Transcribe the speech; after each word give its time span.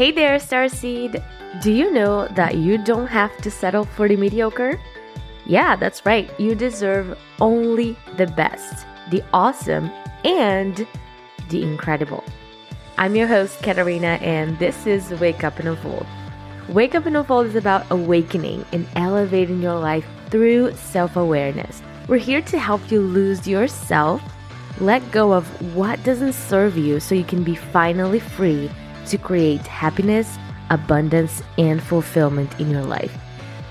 Hey 0.00 0.12
there, 0.12 0.38
Starseed! 0.38 1.22
Do 1.60 1.70
you 1.70 1.92
know 1.92 2.26
that 2.28 2.56
you 2.56 2.78
don't 2.78 3.08
have 3.08 3.36
to 3.42 3.50
settle 3.50 3.84
for 3.84 4.08
the 4.08 4.16
mediocre? 4.16 4.80
Yeah, 5.44 5.76
that's 5.76 6.06
right. 6.06 6.32
You 6.40 6.54
deserve 6.54 7.18
only 7.38 7.98
the 8.16 8.26
best, 8.28 8.86
the 9.10 9.22
awesome, 9.34 9.90
and 10.24 10.86
the 11.50 11.62
incredible. 11.62 12.24
I'm 12.96 13.14
your 13.14 13.26
host, 13.26 13.62
Catarina, 13.62 14.16
and 14.22 14.58
this 14.58 14.86
is 14.86 15.10
Wake 15.20 15.44
Up 15.44 15.58
and 15.58 15.68
Unfold. 15.68 16.06
Wake 16.70 16.94
Up 16.94 17.04
and 17.04 17.18
Unfold 17.18 17.48
is 17.48 17.54
about 17.54 17.84
awakening 17.90 18.64
and 18.72 18.88
elevating 18.96 19.60
your 19.60 19.78
life 19.78 20.06
through 20.30 20.74
self 20.76 21.16
awareness. 21.16 21.82
We're 22.08 22.16
here 22.16 22.40
to 22.40 22.58
help 22.58 22.90
you 22.90 23.02
lose 23.02 23.46
yourself, 23.46 24.22
let 24.80 25.02
go 25.12 25.34
of 25.34 25.46
what 25.76 26.02
doesn't 26.04 26.32
serve 26.32 26.78
you 26.78 27.00
so 27.00 27.14
you 27.14 27.24
can 27.24 27.44
be 27.44 27.54
finally 27.54 28.18
free 28.18 28.70
to 29.06 29.18
create 29.18 29.66
happiness, 29.66 30.38
abundance, 30.70 31.42
and 31.58 31.82
fulfillment 31.82 32.58
in 32.60 32.70
your 32.70 32.82
life. 32.82 33.16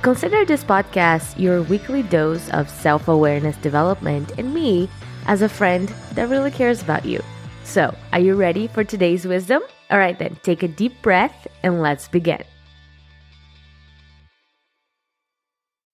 Consider 0.01 0.45
this 0.45 0.63
podcast 0.63 1.37
your 1.37 1.61
weekly 1.63 2.03
dose 2.03 2.49
of 2.51 2.69
self 2.69 3.07
awareness 3.07 3.57
development 3.57 4.31
and 4.37 4.53
me 4.53 4.89
as 5.27 5.41
a 5.41 5.49
friend 5.49 5.89
that 6.13 6.29
really 6.29 6.51
cares 6.51 6.81
about 6.81 7.05
you. 7.05 7.21
So, 7.63 7.93
are 8.13 8.19
you 8.19 8.35
ready 8.35 8.67
for 8.67 8.83
today's 8.83 9.27
wisdom? 9.27 9.61
All 9.91 9.99
right, 9.99 10.17
then, 10.17 10.37
take 10.41 10.63
a 10.63 10.67
deep 10.67 11.01
breath 11.01 11.47
and 11.63 11.81
let's 11.81 12.07
begin. 12.07 12.43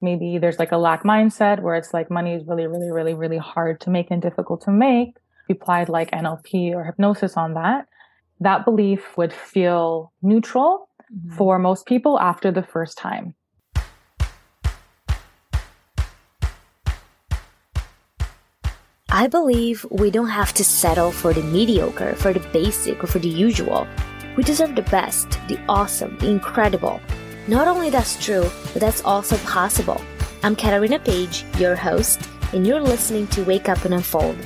Maybe 0.01 0.37
there's 0.37 0.59
like 0.59 0.71
a 0.71 0.77
lack 0.77 1.03
mindset 1.03 1.61
where 1.61 1.75
it's 1.75 1.93
like 1.93 2.11
money 2.11 2.33
is 2.33 2.45
really, 2.45 2.67
really, 2.67 2.91
really, 2.91 3.13
really 3.15 3.37
hard 3.37 3.81
to 3.81 3.89
make 3.89 4.11
and 4.11 4.21
difficult 4.21 4.61
to 4.65 4.71
make. 4.71 5.17
We 5.49 5.55
applied 5.55 5.89
like 5.89 6.11
NLP 6.11 6.73
or 6.73 6.83
hypnosis 6.83 7.37
on 7.37 7.55
that 7.55 7.87
that 8.39 8.65
belief 8.65 9.17
would 9.17 9.33
feel 9.33 10.11
neutral 10.21 10.89
mm-hmm. 11.13 11.35
for 11.35 11.59
most 11.59 11.85
people 11.85 12.19
after 12.19 12.51
the 12.51 12.63
first 12.63 12.97
time. 12.97 13.35
I 19.09 19.27
believe 19.27 19.85
we 19.89 20.11
don't 20.11 20.27
have 20.27 20.53
to 20.55 20.63
settle 20.65 21.09
for 21.09 21.31
the 21.31 21.41
mediocre, 21.41 22.15
for 22.15 22.33
the 22.33 22.45
basic, 22.51 23.01
or 23.01 23.07
for 23.07 23.19
the 23.19 23.29
usual. 23.29 23.87
We 24.35 24.43
deserve 24.43 24.75
the 24.75 24.81
best, 24.81 25.29
the 25.47 25.57
awesome, 25.69 26.17
the 26.17 26.29
incredible. 26.29 26.99
Not 27.47 27.69
only 27.69 27.89
that's 27.89 28.21
true, 28.23 28.49
but 28.73 28.81
that's 28.81 29.05
also 29.05 29.37
possible. 29.37 30.01
I'm 30.43 30.53
Catarina 30.53 30.99
Page, 30.99 31.45
your 31.57 31.77
host, 31.77 32.19
and 32.51 32.67
you're 32.67 32.81
listening 32.81 33.27
to 33.27 33.43
Wake 33.45 33.69
Up 33.69 33.85
and 33.85 33.93
Unfold 33.93 34.37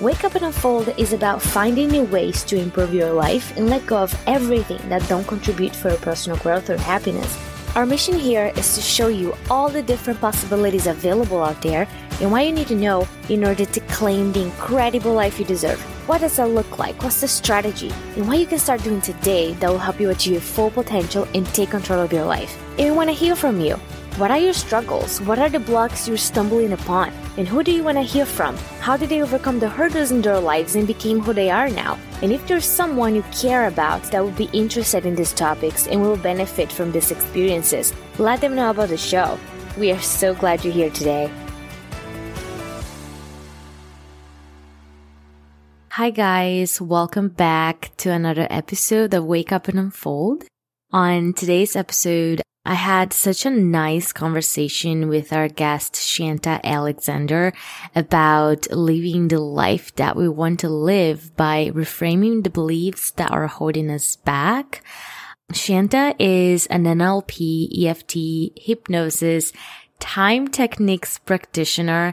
Wake 0.00 0.22
Up 0.22 0.36
and 0.36 0.44
Unfold 0.44 0.94
is 0.96 1.12
about 1.12 1.42
finding 1.42 1.88
new 1.88 2.04
ways 2.04 2.44
to 2.44 2.56
improve 2.56 2.94
your 2.94 3.10
life 3.10 3.56
and 3.56 3.68
let 3.68 3.84
go 3.84 3.96
of 3.96 4.14
everything 4.28 4.78
that 4.88 5.06
don't 5.08 5.26
contribute 5.26 5.74
for 5.74 5.88
your 5.88 5.98
personal 5.98 6.38
growth 6.38 6.70
or 6.70 6.78
happiness. 6.78 7.36
Our 7.74 7.84
mission 7.84 8.16
here 8.16 8.52
is 8.54 8.76
to 8.76 8.80
show 8.80 9.08
you 9.08 9.34
all 9.50 9.68
the 9.68 9.82
different 9.82 10.20
possibilities 10.20 10.86
available 10.86 11.42
out 11.42 11.60
there 11.62 11.88
and 12.20 12.30
what 12.30 12.46
you 12.46 12.52
need 12.52 12.68
to 12.68 12.76
know 12.76 13.08
in 13.28 13.44
order 13.44 13.64
to 13.64 13.80
claim 13.88 14.30
the 14.30 14.42
incredible 14.42 15.14
life 15.14 15.40
you 15.40 15.44
deserve. 15.44 15.80
What 16.08 16.20
does 16.20 16.36
that 16.36 16.48
look 16.48 16.78
like? 16.78 17.02
What's 17.02 17.20
the 17.20 17.26
strategy? 17.26 17.90
And 18.14 18.28
what 18.28 18.38
you 18.38 18.46
can 18.46 18.60
start 18.60 18.84
doing 18.84 19.00
today 19.00 19.54
that 19.54 19.68
will 19.68 19.78
help 19.78 19.98
you 19.98 20.10
achieve 20.10 20.34
your 20.34 20.42
full 20.42 20.70
potential 20.70 21.26
and 21.34 21.44
take 21.48 21.70
control 21.70 22.00
of 22.02 22.12
your 22.12 22.24
life. 22.24 22.56
And 22.78 22.88
we 22.88 22.92
want 22.92 23.10
to 23.10 23.14
hear 23.14 23.34
from 23.34 23.60
you. 23.60 23.80
What 24.18 24.32
are 24.32 24.38
your 24.38 24.52
struggles? 24.52 25.20
What 25.20 25.38
are 25.38 25.48
the 25.48 25.60
blocks 25.60 26.08
you're 26.08 26.16
stumbling 26.16 26.72
upon? 26.72 27.12
And 27.36 27.46
who 27.46 27.62
do 27.62 27.70
you 27.70 27.84
want 27.84 27.98
to 27.98 28.02
hear 28.02 28.26
from? 28.26 28.56
How 28.80 28.96
did 28.96 29.10
they 29.10 29.22
overcome 29.22 29.60
the 29.60 29.68
hurdles 29.68 30.10
in 30.10 30.22
their 30.22 30.40
lives 30.40 30.74
and 30.74 30.88
became 30.88 31.20
who 31.20 31.32
they 31.32 31.50
are 31.50 31.68
now? 31.68 31.96
And 32.20 32.32
if 32.32 32.44
there's 32.48 32.64
someone 32.64 33.14
you 33.14 33.22
care 33.30 33.68
about 33.68 34.02
that 34.10 34.24
would 34.24 34.34
be 34.34 34.50
interested 34.52 35.06
in 35.06 35.14
these 35.14 35.32
topics 35.32 35.86
and 35.86 36.02
will 36.02 36.16
benefit 36.16 36.72
from 36.72 36.90
these 36.90 37.12
experiences, 37.12 37.94
let 38.18 38.40
them 38.40 38.56
know 38.56 38.70
about 38.70 38.88
the 38.88 38.96
show. 38.96 39.38
We 39.78 39.92
are 39.92 40.00
so 40.00 40.34
glad 40.34 40.64
you're 40.64 40.74
here 40.74 40.90
today. 40.90 41.30
Hi, 45.90 46.10
guys. 46.10 46.80
Welcome 46.80 47.28
back 47.28 47.92
to 47.98 48.10
another 48.10 48.48
episode 48.50 49.14
of 49.14 49.26
Wake 49.26 49.52
Up 49.52 49.68
and 49.68 49.78
Unfold. 49.78 50.42
On 50.90 51.34
today's 51.34 51.76
episode, 51.76 52.42
I 52.68 52.74
had 52.74 53.14
such 53.14 53.46
a 53.46 53.50
nice 53.50 54.12
conversation 54.12 55.08
with 55.08 55.32
our 55.32 55.48
guest, 55.48 55.96
Shanta 55.96 56.60
Alexander, 56.62 57.54
about 57.94 58.70
living 58.70 59.28
the 59.28 59.38
life 59.40 59.96
that 59.96 60.16
we 60.16 60.28
want 60.28 60.60
to 60.60 60.68
live 60.68 61.34
by 61.34 61.70
reframing 61.70 62.44
the 62.44 62.50
beliefs 62.50 63.10
that 63.12 63.30
are 63.30 63.46
holding 63.46 63.90
us 63.90 64.16
back. 64.16 64.82
Shanta 65.50 66.14
is 66.18 66.66
an 66.66 66.84
NLP, 66.84 67.86
EFT, 67.86 68.52
hypnosis, 68.60 69.54
time 69.98 70.46
techniques 70.48 71.16
practitioner 71.16 72.12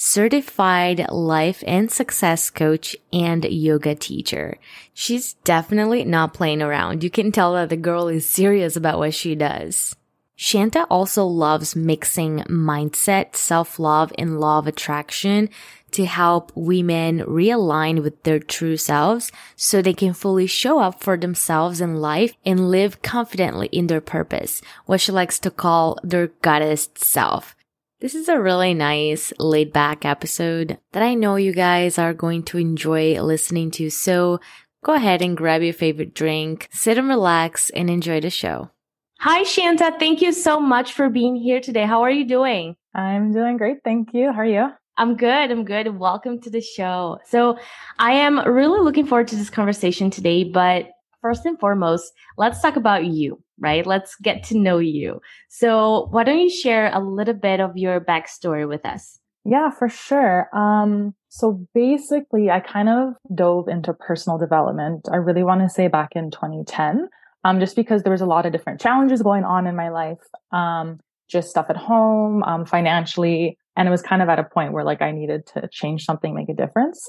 certified 0.00 1.04
life 1.10 1.64
and 1.66 1.90
success 1.90 2.50
coach 2.50 2.94
and 3.12 3.44
yoga 3.44 3.96
teacher. 3.96 4.56
She's 4.94 5.32
definitely 5.42 6.04
not 6.04 6.32
playing 6.32 6.62
around. 6.62 7.02
You 7.02 7.10
can 7.10 7.32
tell 7.32 7.54
that 7.54 7.68
the 7.68 7.76
girl 7.76 8.06
is 8.06 8.28
serious 8.28 8.76
about 8.76 9.00
what 9.00 9.12
she 9.12 9.34
does. 9.34 9.96
Shanta 10.36 10.84
also 10.84 11.24
loves 11.24 11.74
mixing 11.74 12.44
mindset, 12.44 13.34
self-love, 13.34 14.12
and 14.16 14.38
law 14.38 14.60
of 14.60 14.68
attraction 14.68 15.50
to 15.90 16.06
help 16.06 16.52
women 16.54 17.18
realign 17.22 18.00
with 18.00 18.22
their 18.22 18.38
true 18.38 18.76
selves 18.76 19.32
so 19.56 19.82
they 19.82 19.94
can 19.94 20.14
fully 20.14 20.46
show 20.46 20.78
up 20.78 21.02
for 21.02 21.16
themselves 21.16 21.80
in 21.80 21.96
life 21.96 22.34
and 22.46 22.70
live 22.70 23.02
confidently 23.02 23.66
in 23.72 23.88
their 23.88 24.00
purpose, 24.00 24.62
what 24.86 25.00
she 25.00 25.10
likes 25.10 25.40
to 25.40 25.50
call 25.50 25.98
their 26.04 26.28
goddess 26.40 26.88
self. 26.94 27.56
This 28.00 28.14
is 28.14 28.28
a 28.28 28.40
really 28.40 28.74
nice 28.74 29.32
laid 29.40 29.72
back 29.72 30.04
episode 30.04 30.78
that 30.92 31.02
I 31.02 31.14
know 31.14 31.34
you 31.34 31.52
guys 31.52 31.98
are 31.98 32.14
going 32.14 32.44
to 32.44 32.56
enjoy 32.56 33.20
listening 33.20 33.72
to. 33.72 33.90
So 33.90 34.38
go 34.84 34.94
ahead 34.94 35.20
and 35.20 35.36
grab 35.36 35.62
your 35.62 35.72
favorite 35.72 36.14
drink, 36.14 36.68
sit 36.70 36.96
and 36.96 37.08
relax 37.08 37.70
and 37.70 37.90
enjoy 37.90 38.20
the 38.20 38.30
show. 38.30 38.70
Hi, 39.18 39.42
Shanta. 39.42 39.96
Thank 39.98 40.22
you 40.22 40.30
so 40.30 40.60
much 40.60 40.92
for 40.92 41.10
being 41.10 41.34
here 41.34 41.60
today. 41.60 41.86
How 41.86 42.02
are 42.02 42.10
you 42.10 42.24
doing? 42.24 42.76
I'm 42.94 43.32
doing 43.32 43.56
great. 43.56 43.78
Thank 43.82 44.14
you. 44.14 44.30
How 44.30 44.42
are 44.42 44.46
you? 44.46 44.68
I'm 44.96 45.16
good. 45.16 45.50
I'm 45.50 45.64
good. 45.64 45.98
Welcome 45.98 46.40
to 46.42 46.50
the 46.50 46.60
show. 46.60 47.18
So 47.26 47.58
I 47.98 48.12
am 48.12 48.38
really 48.48 48.78
looking 48.78 49.06
forward 49.06 49.26
to 49.26 49.36
this 49.36 49.50
conversation 49.50 50.08
today, 50.08 50.44
but 50.44 50.88
first 51.20 51.44
and 51.46 51.58
foremost, 51.58 52.12
let's 52.36 52.62
talk 52.62 52.76
about 52.76 53.06
you 53.06 53.42
right? 53.58 53.86
Let's 53.86 54.16
get 54.16 54.42
to 54.44 54.58
know 54.58 54.78
you. 54.78 55.20
So 55.48 56.08
why 56.10 56.24
don't 56.24 56.38
you 56.38 56.50
share 56.50 56.90
a 56.92 57.00
little 57.00 57.34
bit 57.34 57.60
of 57.60 57.76
your 57.76 58.00
backstory 58.00 58.68
with 58.68 58.84
us? 58.84 59.18
Yeah, 59.44 59.70
for 59.70 59.88
sure. 59.88 60.48
Um, 60.54 61.14
so 61.28 61.66
basically, 61.74 62.50
I 62.50 62.60
kind 62.60 62.88
of 62.88 63.14
dove 63.34 63.68
into 63.68 63.94
personal 63.94 64.38
development. 64.38 65.08
I 65.10 65.16
really 65.16 65.42
want 65.42 65.62
to 65.62 65.68
say 65.68 65.88
back 65.88 66.10
in 66.14 66.30
2010, 66.30 67.08
um, 67.44 67.60
just 67.60 67.76
because 67.76 68.02
there 68.02 68.12
was 68.12 68.20
a 68.20 68.26
lot 68.26 68.46
of 68.46 68.52
different 68.52 68.80
challenges 68.80 69.22
going 69.22 69.44
on 69.44 69.66
in 69.66 69.76
my 69.76 69.88
life, 69.88 70.18
um, 70.52 71.00
just 71.28 71.50
stuff 71.50 71.66
at 71.70 71.76
home, 71.76 72.42
um, 72.42 72.66
financially, 72.66 73.56
and 73.76 73.86
it 73.86 73.90
was 73.90 74.02
kind 74.02 74.22
of 74.22 74.28
at 74.28 74.38
a 74.38 74.44
point 74.44 74.72
where 74.72 74.84
like 74.84 75.00
I 75.00 75.12
needed 75.12 75.46
to 75.54 75.68
change 75.70 76.04
something, 76.04 76.34
make 76.34 76.48
a 76.48 76.54
difference. 76.54 77.08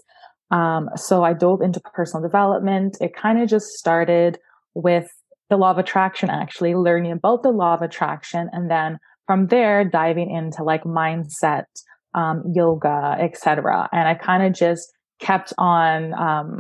Um, 0.52 0.90
so 0.96 1.24
I 1.24 1.34
dove 1.34 1.62
into 1.62 1.80
personal 1.80 2.22
development. 2.22 2.98
It 3.02 3.16
kind 3.16 3.42
of 3.42 3.50
just 3.50 3.68
started 3.68 4.40
with 4.74 5.10
the 5.50 5.58
law 5.58 5.72
of 5.72 5.78
attraction, 5.78 6.30
actually 6.30 6.76
learning 6.76 7.12
about 7.12 7.44
the 7.44 7.52
law 7.52 7.74
of 7.74 7.82
attraction. 7.82 8.50
And 8.52 8.70
then 8.70 9.00
from 9.26 9.48
there, 9.48 9.84
diving 9.84 10.30
into 10.30 10.64
like 10.64 10.84
mindset, 10.84 11.66
um, 12.14 12.44
yoga, 12.54 13.16
etc. 13.20 13.90
And 13.92 14.08
I 14.08 14.14
kind 14.14 14.44
of 14.44 14.54
just 14.54 14.92
kept 15.20 15.54
on, 15.58 16.14
um, 16.14 16.60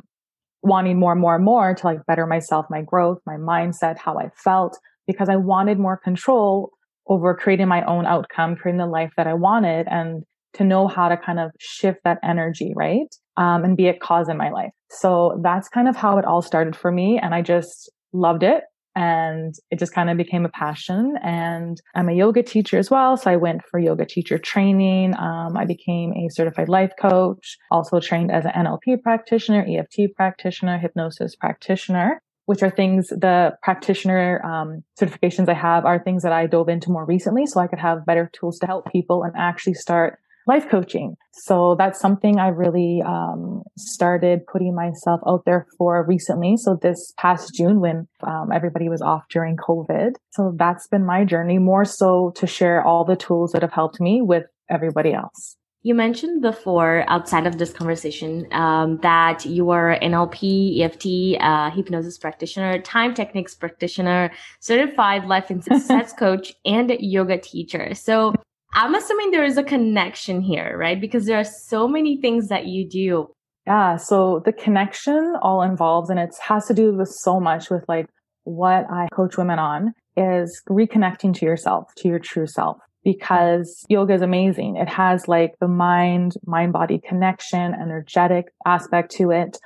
wanting 0.61 0.99
more 0.99 1.13
and 1.13 1.21
more 1.21 1.35
and 1.35 1.45
more 1.45 1.73
to 1.73 1.85
like 1.85 2.05
better 2.05 2.25
myself, 2.25 2.65
my 2.69 2.81
growth, 2.81 3.19
my 3.25 3.35
mindset, 3.35 3.97
how 3.97 4.17
I 4.17 4.29
felt, 4.35 4.77
because 5.07 5.29
I 5.29 5.37
wanted 5.37 5.79
more 5.79 5.97
control 5.97 6.71
over 7.07 7.33
creating 7.33 7.67
my 7.67 7.83
own 7.85 8.05
outcome, 8.05 8.55
creating 8.55 8.79
the 8.79 8.85
life 8.85 9.11
that 9.17 9.25
I 9.25 9.33
wanted 9.33 9.87
and 9.89 10.23
to 10.53 10.63
know 10.63 10.87
how 10.87 11.09
to 11.09 11.17
kind 11.17 11.39
of 11.39 11.51
shift 11.59 11.99
that 12.03 12.19
energy, 12.23 12.73
right? 12.75 13.07
Um, 13.37 13.63
and 13.63 13.77
be 13.77 13.87
a 13.87 13.97
cause 13.97 14.29
in 14.29 14.37
my 14.37 14.49
life. 14.49 14.71
So 14.89 15.39
that's 15.43 15.69
kind 15.69 15.87
of 15.87 15.95
how 15.95 16.17
it 16.17 16.25
all 16.25 16.41
started 16.41 16.75
for 16.75 16.91
me. 16.91 17.19
And 17.21 17.33
I 17.33 17.41
just 17.41 17.89
loved 18.11 18.43
it 18.43 18.63
and 18.95 19.55
it 19.71 19.79
just 19.79 19.93
kind 19.93 20.09
of 20.09 20.17
became 20.17 20.45
a 20.45 20.49
passion 20.49 21.15
and 21.23 21.81
i'm 21.95 22.09
a 22.09 22.13
yoga 22.13 22.41
teacher 22.41 22.77
as 22.77 22.89
well 22.89 23.15
so 23.17 23.29
i 23.29 23.35
went 23.35 23.61
for 23.69 23.79
yoga 23.79 24.05
teacher 24.05 24.37
training. 24.37 25.13
Um, 25.17 25.55
i 25.57 25.65
became 25.65 26.13
a 26.13 26.29
certified 26.29 26.69
life 26.69 26.91
coach 26.99 27.57
also 27.71 27.99
trained 27.99 28.31
as 28.31 28.45
an 28.45 28.51
nlp 28.65 29.01
practitioner 29.01 29.65
eft 29.69 29.99
practitioner 30.15 30.77
hypnosis 30.77 31.35
practitioner 31.35 32.21
which 32.45 32.63
are 32.63 32.71
things 32.71 33.09
the 33.09 33.53
practitioner 33.61 34.43
um, 34.43 34.83
certifications 34.99 35.49
i 35.49 35.53
have 35.53 35.85
are 35.85 35.99
things 35.99 36.23
that 36.23 36.33
i 36.33 36.47
dove 36.47 36.69
into 36.69 36.91
more 36.91 37.05
recently 37.05 37.45
so 37.45 37.59
i 37.59 37.67
could 37.67 37.79
have 37.79 38.05
better 38.05 38.29
tools 38.33 38.57
to 38.59 38.65
help 38.65 38.91
people 38.91 39.23
and 39.23 39.33
actually 39.37 39.73
start 39.73 40.19
life 40.47 40.69
coaching. 40.69 41.15
So 41.31 41.75
that's 41.75 41.99
something 41.99 42.39
I 42.39 42.47
really 42.47 43.01
um, 43.05 43.63
started 43.77 44.45
putting 44.47 44.75
myself 44.75 45.21
out 45.27 45.45
there 45.45 45.67
for 45.77 46.03
recently. 46.05 46.57
So 46.57 46.77
this 46.81 47.13
past 47.17 47.53
June, 47.53 47.79
when 47.79 48.07
um, 48.23 48.51
everybody 48.51 48.89
was 48.89 49.01
off 49.01 49.23
during 49.29 49.57
COVID. 49.57 50.15
So 50.31 50.53
that's 50.55 50.87
been 50.87 51.05
my 51.05 51.23
journey 51.23 51.59
more 51.59 51.85
so 51.85 52.31
to 52.35 52.47
share 52.47 52.83
all 52.83 53.05
the 53.05 53.15
tools 53.15 53.51
that 53.51 53.61
have 53.61 53.73
helped 53.73 54.01
me 54.01 54.21
with 54.21 54.45
everybody 54.69 55.13
else. 55.13 55.55
You 55.81 55.95
mentioned 55.95 56.41
before, 56.41 57.05
outside 57.07 57.47
of 57.47 57.57
this 57.57 57.71
conversation, 57.71 58.45
um, 58.51 58.97
that 58.97 59.45
you 59.45 59.69
are 59.69 59.97
NLP, 60.01 60.81
EFT, 60.81 61.41
uh, 61.41 61.69
hypnosis 61.71 62.17
practitioner, 62.17 62.79
time 62.79 63.13
techniques 63.13 63.55
practitioner, 63.55 64.29
certified 64.59 65.25
life 65.25 65.49
and 65.49 65.63
success 65.63 66.11
coach, 66.19 66.53
and 66.65 66.91
yoga 66.99 67.37
teacher. 67.37 67.93
So 67.95 68.33
I'm 68.73 68.95
assuming 68.95 69.31
there 69.31 69.45
is 69.45 69.57
a 69.57 69.63
connection 69.63 70.41
here, 70.41 70.77
right? 70.77 70.99
Because 70.99 71.25
there 71.25 71.39
are 71.39 71.43
so 71.43 71.87
many 71.87 72.17
things 72.17 72.49
that 72.49 72.67
you 72.67 72.87
do. 72.87 73.27
Yeah. 73.65 73.97
So 73.97 74.41
the 74.45 74.53
connection 74.53 75.35
all 75.41 75.61
involves, 75.61 76.09
and 76.09 76.19
it 76.19 76.35
has 76.41 76.67
to 76.67 76.73
do 76.73 76.93
with 76.93 77.09
so 77.09 77.39
much 77.39 77.69
with 77.69 77.83
like 77.87 78.07
what 78.43 78.85
I 78.91 79.07
coach 79.13 79.37
women 79.37 79.59
on 79.59 79.93
is 80.15 80.61
reconnecting 80.69 81.33
to 81.35 81.45
yourself, 81.45 81.93
to 81.97 82.07
your 82.07 82.19
true 82.19 82.47
self 82.47 82.77
because 83.03 83.85
yoga 83.89 84.13
is 84.13 84.21
amazing. 84.21 84.75
It 84.75 84.89
has 84.89 85.27
like 85.27 85.53
the 85.59 85.67
mind, 85.67 86.33
mind 86.45 86.73
body 86.73 86.99
connection, 86.99 87.73
energetic 87.73 88.47
aspect 88.65 89.11
to 89.13 89.31
it. 89.31 89.57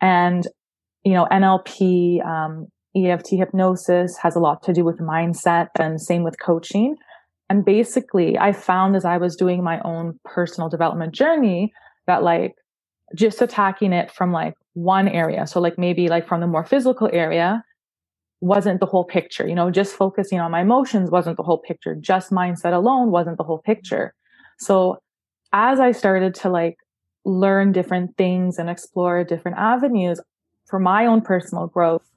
And, 0.00 0.46
you 1.04 1.12
know, 1.12 1.26
NLP, 1.30 2.24
um, 2.24 2.66
EFT 2.96 3.30
hypnosis 3.30 4.16
has 4.18 4.34
a 4.34 4.40
lot 4.40 4.62
to 4.64 4.72
do 4.72 4.84
with 4.84 4.98
mindset 4.98 5.68
and 5.78 6.00
same 6.00 6.24
with 6.24 6.40
coaching. 6.40 6.96
And 7.50 7.64
basically 7.64 8.38
I 8.38 8.52
found 8.52 8.94
as 8.94 9.04
I 9.04 9.18
was 9.18 9.34
doing 9.34 9.62
my 9.62 9.80
own 9.80 10.18
personal 10.24 10.68
development 10.68 11.12
journey 11.12 11.72
that 12.06 12.22
like 12.22 12.54
just 13.14 13.42
attacking 13.42 13.92
it 13.92 14.10
from 14.12 14.32
like 14.32 14.54
one 14.74 15.08
area. 15.08 15.46
So 15.48 15.60
like 15.60 15.76
maybe 15.76 16.08
like 16.08 16.28
from 16.28 16.40
the 16.40 16.46
more 16.46 16.64
physical 16.64 17.10
area 17.12 17.64
wasn't 18.40 18.78
the 18.78 18.86
whole 18.86 19.04
picture. 19.04 19.48
You 19.48 19.56
know, 19.56 19.68
just 19.68 19.96
focusing 19.96 20.38
on 20.38 20.52
my 20.52 20.60
emotions 20.60 21.10
wasn't 21.10 21.36
the 21.36 21.42
whole 21.42 21.58
picture. 21.58 21.96
Just 21.96 22.30
mindset 22.30 22.72
alone 22.72 23.10
wasn't 23.10 23.36
the 23.36 23.44
whole 23.44 23.58
picture. 23.58 24.14
So 24.60 24.98
as 25.52 25.80
I 25.80 25.90
started 25.90 26.36
to 26.36 26.50
like 26.50 26.76
learn 27.24 27.72
different 27.72 28.16
things 28.16 28.60
and 28.60 28.70
explore 28.70 29.24
different 29.24 29.58
avenues 29.58 30.20
for 30.66 30.78
my 30.78 31.04
own 31.04 31.20
personal 31.20 31.66
growth, 31.66 32.08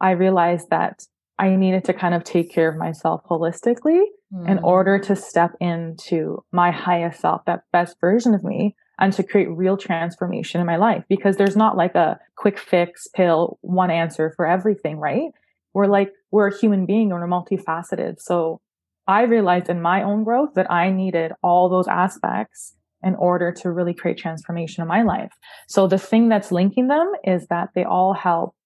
I 0.00 0.12
realized 0.12 0.70
that 0.70 1.04
I 1.40 1.56
needed 1.56 1.84
to 1.86 1.92
kind 1.92 2.14
of 2.14 2.22
take 2.22 2.52
care 2.52 2.68
of 2.68 2.76
myself 2.76 3.22
holistically 3.28 4.04
mm. 4.32 4.48
in 4.48 4.58
order 4.58 4.98
to 4.98 5.16
step 5.16 5.52
into 5.60 6.44
my 6.52 6.70
highest 6.70 7.20
self, 7.20 7.44
that 7.46 7.64
best 7.72 7.96
version 8.00 8.34
of 8.34 8.44
me 8.44 8.74
and 9.00 9.12
to 9.12 9.22
create 9.22 9.48
real 9.50 9.76
transformation 9.76 10.60
in 10.60 10.66
my 10.66 10.76
life 10.76 11.04
because 11.08 11.36
there's 11.36 11.56
not 11.56 11.76
like 11.76 11.94
a 11.94 12.18
quick 12.36 12.58
fix 12.58 13.06
pill, 13.14 13.58
one 13.60 13.90
answer 13.90 14.32
for 14.36 14.46
everything, 14.46 14.98
right? 14.98 15.30
we're 15.78 15.86
like, 15.86 16.12
we're 16.32 16.48
a 16.48 16.58
human 16.58 16.86
being 16.86 17.12
and 17.12 17.20
we're 17.20 17.28
multifaceted. 17.28 18.20
So 18.20 18.60
I 19.06 19.22
realized 19.22 19.68
in 19.68 19.80
my 19.80 20.02
own 20.02 20.24
growth 20.24 20.54
that 20.54 20.70
I 20.70 20.90
needed 20.90 21.32
all 21.42 21.68
those 21.68 21.86
aspects 21.86 22.74
in 23.02 23.14
order 23.14 23.52
to 23.52 23.70
really 23.70 23.94
create 23.94 24.18
transformation 24.18 24.82
in 24.82 24.88
my 24.88 25.02
life. 25.02 25.32
So 25.68 25.86
the 25.86 25.98
thing 25.98 26.28
that's 26.28 26.50
linking 26.50 26.88
them 26.88 27.12
is 27.22 27.46
that 27.46 27.68
they 27.76 27.84
all 27.84 28.12
help 28.12 28.56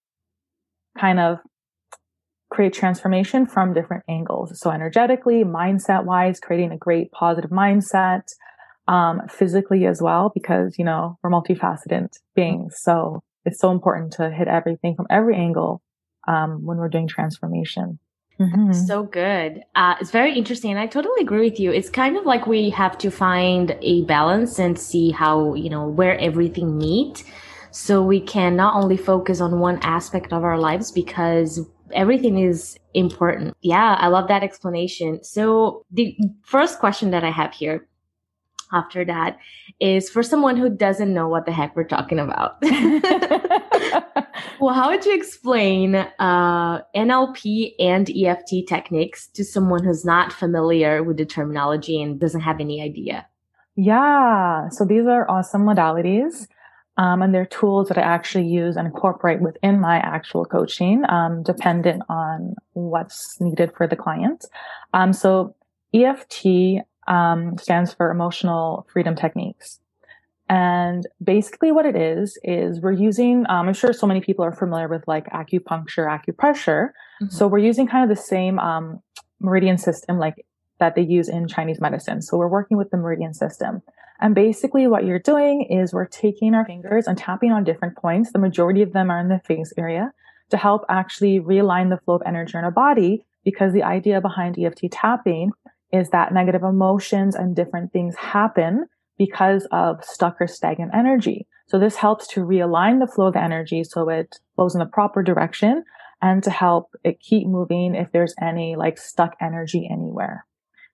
kind 0.97 1.19
of 1.19 1.37
create 2.53 2.73
transformation 2.73 3.45
from 3.45 3.73
different 3.73 4.03
angles. 4.07 4.59
So 4.59 4.69
energetically, 4.69 5.43
mindset 5.43 6.05
wise, 6.05 6.39
creating 6.39 6.71
a 6.71 6.77
great 6.77 7.11
positive 7.11 7.49
mindset, 7.49 8.23
um, 8.87 9.21
physically 9.27 9.85
as 9.85 10.01
well, 10.01 10.31
because, 10.33 10.77
you 10.77 10.85
know, 10.85 11.17
we're 11.21 11.31
multifaceted 11.31 12.09
beings. 12.35 12.75
So 12.77 13.23
it's 13.45 13.59
so 13.59 13.71
important 13.71 14.13
to 14.13 14.29
hit 14.29 14.47
everything 14.47 14.95
from 14.95 15.07
every 15.09 15.35
angle 15.35 15.81
um, 16.27 16.65
when 16.65 16.77
we're 16.77 16.89
doing 16.89 17.07
transformation. 17.07 17.99
Mm-hmm. 18.39 18.73
So 18.73 19.03
good. 19.03 19.63
Uh, 19.75 19.95
it's 19.99 20.11
very 20.11 20.33
interesting. 20.35 20.71
And 20.71 20.79
I 20.79 20.87
totally 20.87 21.21
agree 21.21 21.49
with 21.49 21.59
you. 21.59 21.71
It's 21.71 21.89
kind 21.89 22.17
of 22.17 22.25
like 22.25 22.47
we 22.47 22.69
have 22.71 22.97
to 22.99 23.11
find 23.11 23.77
a 23.81 24.03
balance 24.03 24.59
and 24.59 24.77
see 24.77 25.11
how, 25.11 25.53
you 25.53 25.69
know, 25.69 25.87
where 25.87 26.17
everything 26.19 26.77
meet. 26.77 27.23
So 27.71 28.03
we 28.03 28.19
can 28.21 28.55
not 28.55 28.75
only 28.75 28.97
focus 28.97 29.41
on 29.41 29.59
one 29.59 29.79
aspect 29.81 30.33
of 30.33 30.43
our 30.43 30.59
lives 30.59 30.91
because 30.91 31.67
everything 31.93 32.39
is 32.39 32.77
important. 32.93 33.55
Yeah, 33.61 33.95
I 33.99 34.07
love 34.07 34.27
that 34.27 34.43
explanation. 34.43 35.23
So 35.23 35.85
the 35.91 36.17
first 36.43 36.79
question 36.79 37.11
that 37.11 37.23
I 37.23 37.31
have 37.31 37.53
here 37.53 37.87
after 38.73 39.05
that 39.05 39.37
is 39.79 40.09
for 40.09 40.23
someone 40.23 40.57
who 40.57 40.69
doesn't 40.69 41.13
know 41.13 41.27
what 41.27 41.45
the 41.45 41.51
heck 41.51 41.75
we're 41.75 41.83
talking 41.83 42.19
about. 42.19 42.57
well, 44.59 44.73
how 44.73 44.89
would 44.89 45.05
you 45.05 45.15
explain 45.15 45.95
uh, 45.95 46.81
NLP 46.95 47.73
and 47.79 48.09
EFT 48.09 48.67
techniques 48.67 49.27
to 49.27 49.45
someone 49.45 49.83
who's 49.83 50.03
not 50.03 50.33
familiar 50.33 51.03
with 51.03 51.17
the 51.17 51.25
terminology 51.25 52.01
and 52.01 52.19
doesn't 52.19 52.41
have 52.41 52.59
any 52.59 52.81
idea? 52.81 53.27
Yeah, 53.75 54.69
so 54.69 54.85
these 54.85 55.07
are 55.07 55.29
awesome 55.29 55.63
modalities. 55.65 56.47
Um, 56.97 57.21
and 57.21 57.33
they're 57.33 57.45
tools 57.45 57.87
that 57.87 57.97
I 57.97 58.01
actually 58.01 58.47
use 58.47 58.75
and 58.75 58.85
incorporate 58.85 59.41
within 59.41 59.79
my 59.79 59.97
actual 59.97 60.45
coaching, 60.45 61.03
um, 61.09 61.41
dependent 61.41 62.03
on 62.07 62.55
what's 62.73 63.41
needed 63.41 63.71
for 63.75 63.87
the 63.87 63.95
client. 63.95 64.45
Um, 64.93 65.11
so 65.11 65.55
EFT 65.93 66.45
um, 67.07 67.57
stands 67.57 67.93
for 67.93 68.11
Emotional 68.11 68.85
Freedom 68.91 69.15
Techniques. 69.15 69.79
And 70.49 71.07
basically 71.23 71.71
what 71.71 71.85
it 71.85 71.95
is, 71.95 72.37
is 72.43 72.79
we're 72.79 72.91
using, 72.91 73.45
um, 73.49 73.67
I'm 73.67 73.73
sure 73.73 73.91
so 73.91 74.05
many 74.05 74.21
people 74.21 74.45
are 74.45 74.51
familiar 74.51 74.87
with 74.87 75.07
like 75.07 75.25
acupuncture, 75.29 76.07
acupressure. 76.07 76.89
Mm-hmm. 77.21 77.29
So 77.29 77.47
we're 77.47 77.59
using 77.59 77.87
kind 77.87 78.03
of 78.09 78.15
the 78.15 78.21
same, 78.21 78.59
um, 78.59 79.01
meridian 79.39 79.77
system 79.77 80.19
like 80.19 80.45
that 80.79 80.95
they 80.95 81.01
use 81.01 81.29
in 81.29 81.47
Chinese 81.47 81.79
medicine. 81.79 82.21
So 82.21 82.37
we're 82.37 82.47
working 82.47 82.77
with 82.77 82.89
the 82.91 82.97
meridian 82.97 83.33
system. 83.33 83.81
And 84.19 84.35
basically 84.35 84.87
what 84.87 85.05
you're 85.05 85.19
doing 85.19 85.67
is 85.69 85.93
we're 85.93 86.05
taking 86.05 86.53
our 86.53 86.65
fingers 86.65 87.07
and 87.07 87.17
tapping 87.17 87.51
on 87.51 87.63
different 87.63 87.97
points. 87.97 88.31
The 88.31 88.39
majority 88.39 88.81
of 88.81 88.93
them 88.93 89.09
are 89.09 89.19
in 89.19 89.29
the 89.29 89.41
face 89.45 89.73
area 89.77 90.13
to 90.49 90.57
help 90.57 90.83
actually 90.89 91.39
realign 91.39 91.89
the 91.89 91.99
flow 92.05 92.15
of 92.15 92.21
energy 92.25 92.57
in 92.57 92.63
our 92.63 92.71
body 92.71 93.25
because 93.43 93.73
the 93.73 93.83
idea 93.83 94.21
behind 94.21 94.57
EFT 94.57 94.91
tapping 94.91 95.51
is 95.91 96.09
that 96.09 96.33
negative 96.33 96.63
emotions 96.63 97.35
and 97.35 97.55
different 97.55 97.91
things 97.91 98.15
happen 98.15 98.85
because 99.17 99.67
of 99.71 100.03
stuck 100.03 100.39
or 100.39 100.47
stagnant 100.47 100.91
energy. 100.93 101.47
So 101.67 101.79
this 101.79 101.95
helps 101.95 102.27
to 102.29 102.41
realign 102.41 102.99
the 102.99 103.11
flow 103.11 103.27
of 103.27 103.35
energy 103.35 103.83
so 103.83 104.09
it 104.09 104.39
flows 104.55 104.75
in 104.75 104.79
the 104.79 104.85
proper 104.85 105.23
direction 105.23 105.83
and 106.21 106.43
to 106.43 106.49
help 106.49 106.95
it 107.03 107.19
keep 107.19 107.47
moving 107.47 107.95
if 107.95 108.11
there's 108.11 108.33
any 108.41 108.75
like 108.75 108.97
stuck 108.97 109.35
energy 109.41 109.87
anywhere. 109.91 110.45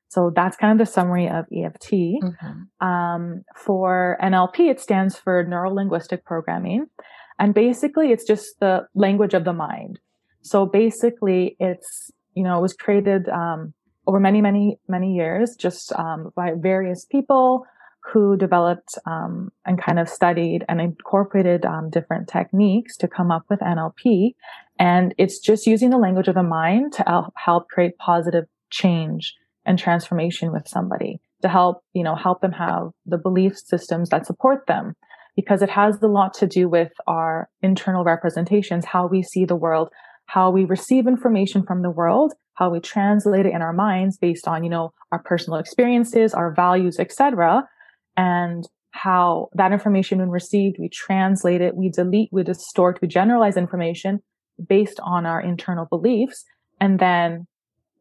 So 0.09 0.31
that's 0.35 0.57
kind 0.57 0.79
of 0.79 0.85
the 0.85 0.91
summary 0.91 1.27
of 1.27 1.45
EFT. 1.55 1.91
Mm-hmm. 1.91 2.85
Um, 2.85 3.43
for 3.55 4.17
NLP, 4.21 4.71
it 4.71 4.79
stands 4.79 5.17
for 5.17 5.43
neuro 5.43 5.71
linguistic 5.71 6.25
programming. 6.25 6.87
And 7.37 7.53
basically 7.53 8.11
it's 8.11 8.25
just 8.25 8.59
the 8.59 8.87
language 8.95 9.33
of 9.33 9.45
the 9.45 9.53
mind. 9.53 9.99
So 10.41 10.65
basically 10.65 11.55
it's, 11.59 12.11
you 12.33 12.43
know, 12.43 12.57
it 12.57 12.61
was 12.61 12.73
created, 12.73 13.29
um, 13.29 13.73
over 14.07 14.19
many, 14.19 14.41
many, 14.41 14.79
many 14.87 15.13
years, 15.13 15.55
just 15.55 15.93
um, 15.93 16.31
by 16.35 16.53
various 16.57 17.05
people 17.05 17.65
who 18.11 18.35
developed 18.35 18.97
um, 19.05 19.51
and 19.65 19.79
kind 19.79 19.99
of 19.99 20.09
studied 20.09 20.65
and 20.67 20.81
incorporated 20.81 21.65
um, 21.65 21.91
different 21.91 22.27
techniques 22.27 22.97
to 22.97 23.07
come 23.07 23.29
up 23.29 23.43
with 23.49 23.59
NLP. 23.59 24.33
And 24.79 25.13
it's 25.19 25.37
just 25.37 25.67
using 25.67 25.91
the 25.91 25.97
language 25.97 26.27
of 26.27 26.35
the 26.35 26.43
mind 26.43 26.93
to 26.93 27.29
help 27.35 27.67
create 27.69 27.97
positive 27.99 28.45
change 28.71 29.35
and 29.69 29.77
transformation 29.77 30.51
with 30.51 30.67
somebody 30.67 31.21
to 31.43 31.47
help, 31.47 31.83
you 31.93 32.03
know, 32.03 32.15
help 32.15 32.41
them 32.41 32.51
have 32.51 32.89
the 33.05 33.19
belief 33.19 33.55
systems 33.55 34.09
that 34.09 34.25
support 34.25 34.65
them 34.67 34.95
because 35.35 35.61
it 35.61 35.69
has 35.69 36.01
a 36.01 36.07
lot 36.07 36.33
to 36.33 36.47
do 36.47 36.67
with 36.67 36.91
our 37.05 37.47
internal 37.61 38.03
representations, 38.03 38.83
how 38.83 39.05
we 39.05 39.21
see 39.21 39.45
the 39.45 39.55
world, 39.55 39.89
how 40.25 40.49
we 40.49 40.65
receive 40.65 41.07
information 41.07 41.63
from 41.63 41.83
the 41.83 41.91
world, 41.91 42.33
how 42.55 42.71
we 42.71 42.79
translate 42.79 43.45
it 43.45 43.53
in 43.53 43.61
our 43.61 43.71
minds 43.71 44.17
based 44.17 44.47
on, 44.47 44.63
you 44.63 44.71
know, 44.71 44.91
our 45.11 45.19
personal 45.19 45.59
experiences, 45.59 46.33
our 46.33 46.51
values, 46.51 46.97
etc. 46.99 47.63
And 48.17 48.67
how 48.89 49.49
that 49.53 49.71
information 49.71 50.17
when 50.17 50.31
received, 50.31 50.77
we 50.79 50.89
translate 50.89 51.61
it, 51.61 51.75
we 51.75 51.89
delete, 51.89 52.29
we 52.31 52.41
distort, 52.41 52.99
we 53.03 53.07
generalize 53.07 53.55
information 53.55 54.19
based 54.67 54.99
on 55.03 55.27
our 55.27 55.39
internal 55.39 55.85
beliefs. 55.85 56.43
And 56.81 56.97
then 56.97 57.45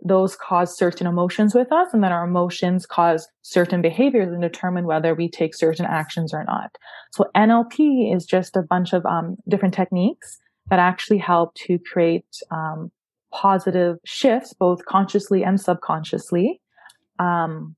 those 0.05 0.37
cause 0.37 0.77
certain 0.77 1.07
emotions 1.07 1.55
with 1.55 1.73
us. 1.73 1.89
And 1.93 2.03
then 2.03 2.13
our 2.13 2.25
emotions 2.25 2.87
cause 2.87 3.29
certain 3.43 3.83
behaviors 3.83 4.33
and 4.33 4.41
determine 4.41 4.87
whether 4.87 5.15
we 5.15 5.29
take 5.29 5.55
certain 5.55 5.87
actions 5.87 6.33
or 6.33 6.45
not. 6.45 6.77
So 7.13 7.27
NLP 7.37 8.15
is 8.15 8.25
just 8.25 8.57
a 8.57 8.63
bunch 8.63 8.93
of 8.93 9.05
um, 9.07 9.37
different 9.49 9.75
techniques 9.75 10.39
that 10.71 10.79
actually 10.79 11.19
help 11.19 11.55
to 11.55 11.79
create 11.79 12.27
um, 12.51 12.93
positive 13.33 13.97
shifts, 14.05 14.53
both 14.53 14.85
consciously 14.85 15.43
and 15.43 15.61
subconsciously, 15.61 16.61
um, 17.19 17.75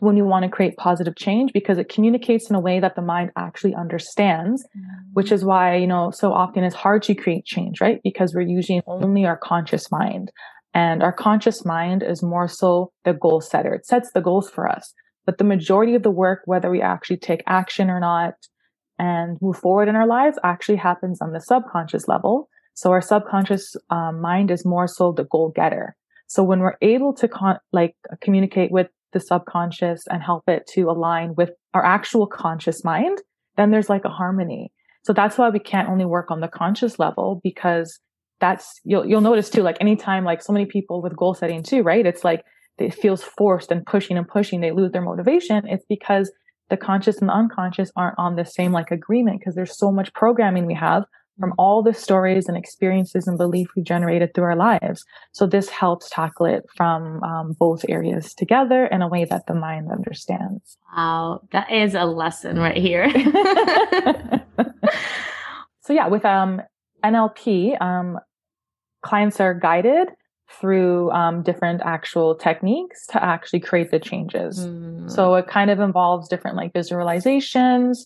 when 0.00 0.16
you 0.16 0.24
want 0.24 0.42
to 0.42 0.48
create 0.48 0.76
positive 0.76 1.16
change 1.16 1.52
because 1.52 1.78
it 1.78 1.88
communicates 1.88 2.50
in 2.50 2.56
a 2.56 2.60
way 2.60 2.80
that 2.80 2.96
the 2.96 3.02
mind 3.02 3.30
actually 3.36 3.74
understands, 3.74 4.64
mm-hmm. 4.76 5.12
which 5.12 5.30
is 5.30 5.44
why, 5.44 5.76
you 5.76 5.86
know, 5.86 6.10
so 6.10 6.32
often 6.32 6.64
it's 6.64 6.74
hard 6.74 7.02
to 7.04 7.14
create 7.14 7.44
change, 7.44 7.80
right? 7.80 8.00
Because 8.02 8.34
we're 8.34 8.42
using 8.42 8.82
only 8.86 9.24
our 9.24 9.36
conscious 9.36 9.90
mind. 9.90 10.32
And 10.74 11.02
our 11.02 11.12
conscious 11.12 11.64
mind 11.64 12.02
is 12.02 12.22
more 12.22 12.48
so 12.48 12.92
the 13.04 13.14
goal 13.14 13.40
setter. 13.40 13.72
It 13.74 13.86
sets 13.86 14.10
the 14.12 14.20
goals 14.20 14.50
for 14.50 14.68
us. 14.68 14.92
But 15.24 15.38
the 15.38 15.44
majority 15.44 15.94
of 15.94 16.02
the 16.02 16.10
work, 16.10 16.42
whether 16.44 16.68
we 16.68 16.82
actually 16.82 17.16
take 17.16 17.42
action 17.46 17.88
or 17.88 18.00
not 18.00 18.34
and 18.98 19.38
move 19.40 19.56
forward 19.56 19.88
in 19.88 19.96
our 19.96 20.06
lives 20.06 20.38
actually 20.44 20.76
happens 20.76 21.20
on 21.22 21.32
the 21.32 21.40
subconscious 21.40 22.08
level. 22.08 22.48
So 22.74 22.90
our 22.90 23.00
subconscious 23.00 23.76
um, 23.90 24.20
mind 24.20 24.50
is 24.50 24.64
more 24.64 24.88
so 24.88 25.12
the 25.12 25.24
goal 25.24 25.52
getter. 25.54 25.96
So 26.26 26.42
when 26.42 26.60
we're 26.60 26.76
able 26.82 27.14
to 27.14 27.28
con- 27.28 27.60
like 27.72 27.94
communicate 28.20 28.72
with 28.72 28.88
the 29.12 29.20
subconscious 29.20 30.02
and 30.10 30.22
help 30.22 30.42
it 30.48 30.66
to 30.74 30.90
align 30.90 31.34
with 31.36 31.50
our 31.72 31.84
actual 31.84 32.26
conscious 32.26 32.84
mind, 32.84 33.18
then 33.56 33.70
there's 33.70 33.88
like 33.88 34.04
a 34.04 34.10
harmony. 34.10 34.72
So 35.04 35.12
that's 35.12 35.38
why 35.38 35.50
we 35.50 35.60
can't 35.60 35.88
only 35.88 36.04
work 36.04 36.30
on 36.30 36.40
the 36.40 36.48
conscious 36.48 36.98
level 36.98 37.40
because 37.44 38.00
that's 38.40 38.80
you'll 38.84 39.06
you'll 39.06 39.20
notice 39.20 39.50
too 39.50 39.62
like 39.62 39.76
anytime 39.80 40.24
like 40.24 40.42
so 40.42 40.52
many 40.52 40.66
people 40.66 41.02
with 41.02 41.16
goal 41.16 41.34
setting 41.34 41.62
too 41.62 41.82
right 41.82 42.06
it's 42.06 42.24
like 42.24 42.44
it 42.78 42.92
feels 42.92 43.22
forced 43.22 43.70
and 43.70 43.86
pushing 43.86 44.16
and 44.16 44.28
pushing 44.28 44.60
they 44.60 44.72
lose 44.72 44.92
their 44.92 45.02
motivation 45.02 45.66
it's 45.68 45.84
because 45.88 46.30
the 46.70 46.76
conscious 46.76 47.18
and 47.18 47.28
the 47.28 47.34
unconscious 47.34 47.90
aren't 47.96 48.18
on 48.18 48.36
the 48.36 48.44
same 48.44 48.72
like 48.72 48.90
agreement 48.90 49.38
because 49.38 49.54
there's 49.54 49.76
so 49.76 49.92
much 49.92 50.12
programming 50.14 50.66
we 50.66 50.74
have 50.74 51.04
from 51.38 51.50
mm-hmm. 51.50 51.60
all 51.60 51.82
the 51.82 51.94
stories 51.94 52.48
and 52.48 52.56
experiences 52.56 53.26
and 53.26 53.38
belief 53.38 53.68
we 53.76 53.82
generated 53.82 54.34
through 54.34 54.44
our 54.44 54.56
lives. 54.56 55.04
So 55.32 55.46
this 55.46 55.68
helps 55.68 56.10
tackle 56.10 56.46
it 56.46 56.64
from 56.76 57.22
um, 57.22 57.54
both 57.58 57.84
areas 57.88 58.34
together 58.34 58.86
in 58.86 59.02
a 59.02 59.08
way 59.08 59.24
that 59.24 59.46
the 59.46 59.54
mind 59.54 59.90
understands. 59.90 60.78
Wow, 60.96 61.42
that 61.52 61.70
is 61.70 61.94
a 61.94 62.04
lesson 62.04 62.58
right 62.58 62.76
here. 62.76 63.10
so 65.80 65.92
yeah, 65.92 66.08
with 66.08 66.24
um, 66.24 66.62
NLP, 67.04 67.80
um, 67.80 68.18
clients 69.02 69.40
are 69.40 69.54
guided 69.54 70.08
through 70.60 71.10
um, 71.10 71.42
different 71.42 71.80
actual 71.84 72.34
techniques 72.34 73.06
to 73.08 73.22
actually 73.22 73.60
create 73.60 73.90
the 73.90 73.98
changes. 73.98 74.66
Mm. 74.66 75.10
So 75.10 75.34
it 75.34 75.46
kind 75.46 75.70
of 75.70 75.80
involves 75.80 76.28
different 76.28 76.56
like 76.56 76.72
visualizations, 76.72 77.98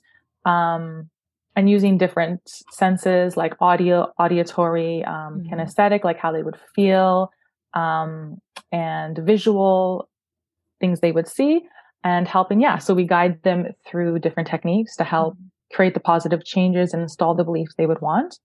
um, 0.45 1.11
and 1.57 1.69
using 1.69 1.99
different 1.99 2.41
senses 2.71 3.37
like 3.37 3.55
audio, 3.61 4.13
auditory, 4.19 5.05
um, 5.05 5.43
mm. 5.43 5.51
kinesthetic, 5.51 6.05
like 6.05 6.19
how 6.19 6.31
they 6.31 6.43
would 6.43 6.57
feel, 6.75 7.31
um, 7.75 8.39
and 8.71 9.19
visual 9.19 10.09
things 10.81 11.01
they 11.01 11.13
would 11.13 11.27
see 11.27 11.63
and 12.05 12.29
helping. 12.29 12.61
Yeah. 12.61 12.79
So 12.79 12.95
we 12.95 13.05
guide 13.05 13.43
them 13.43 13.67
through 13.87 14.21
different 14.21 14.49
techniques 14.49 14.95
to 14.97 15.05
help 15.05 15.35
mm. 15.35 15.51
create 15.73 15.95
the 15.95 16.01
positive 16.01 16.45
changes 16.45 16.93
and 16.93 17.03
install 17.03 17.35
the 17.35 17.45
beliefs 17.45 17.75
they 17.77 17.87
would 17.87 18.01
want. 18.01 18.39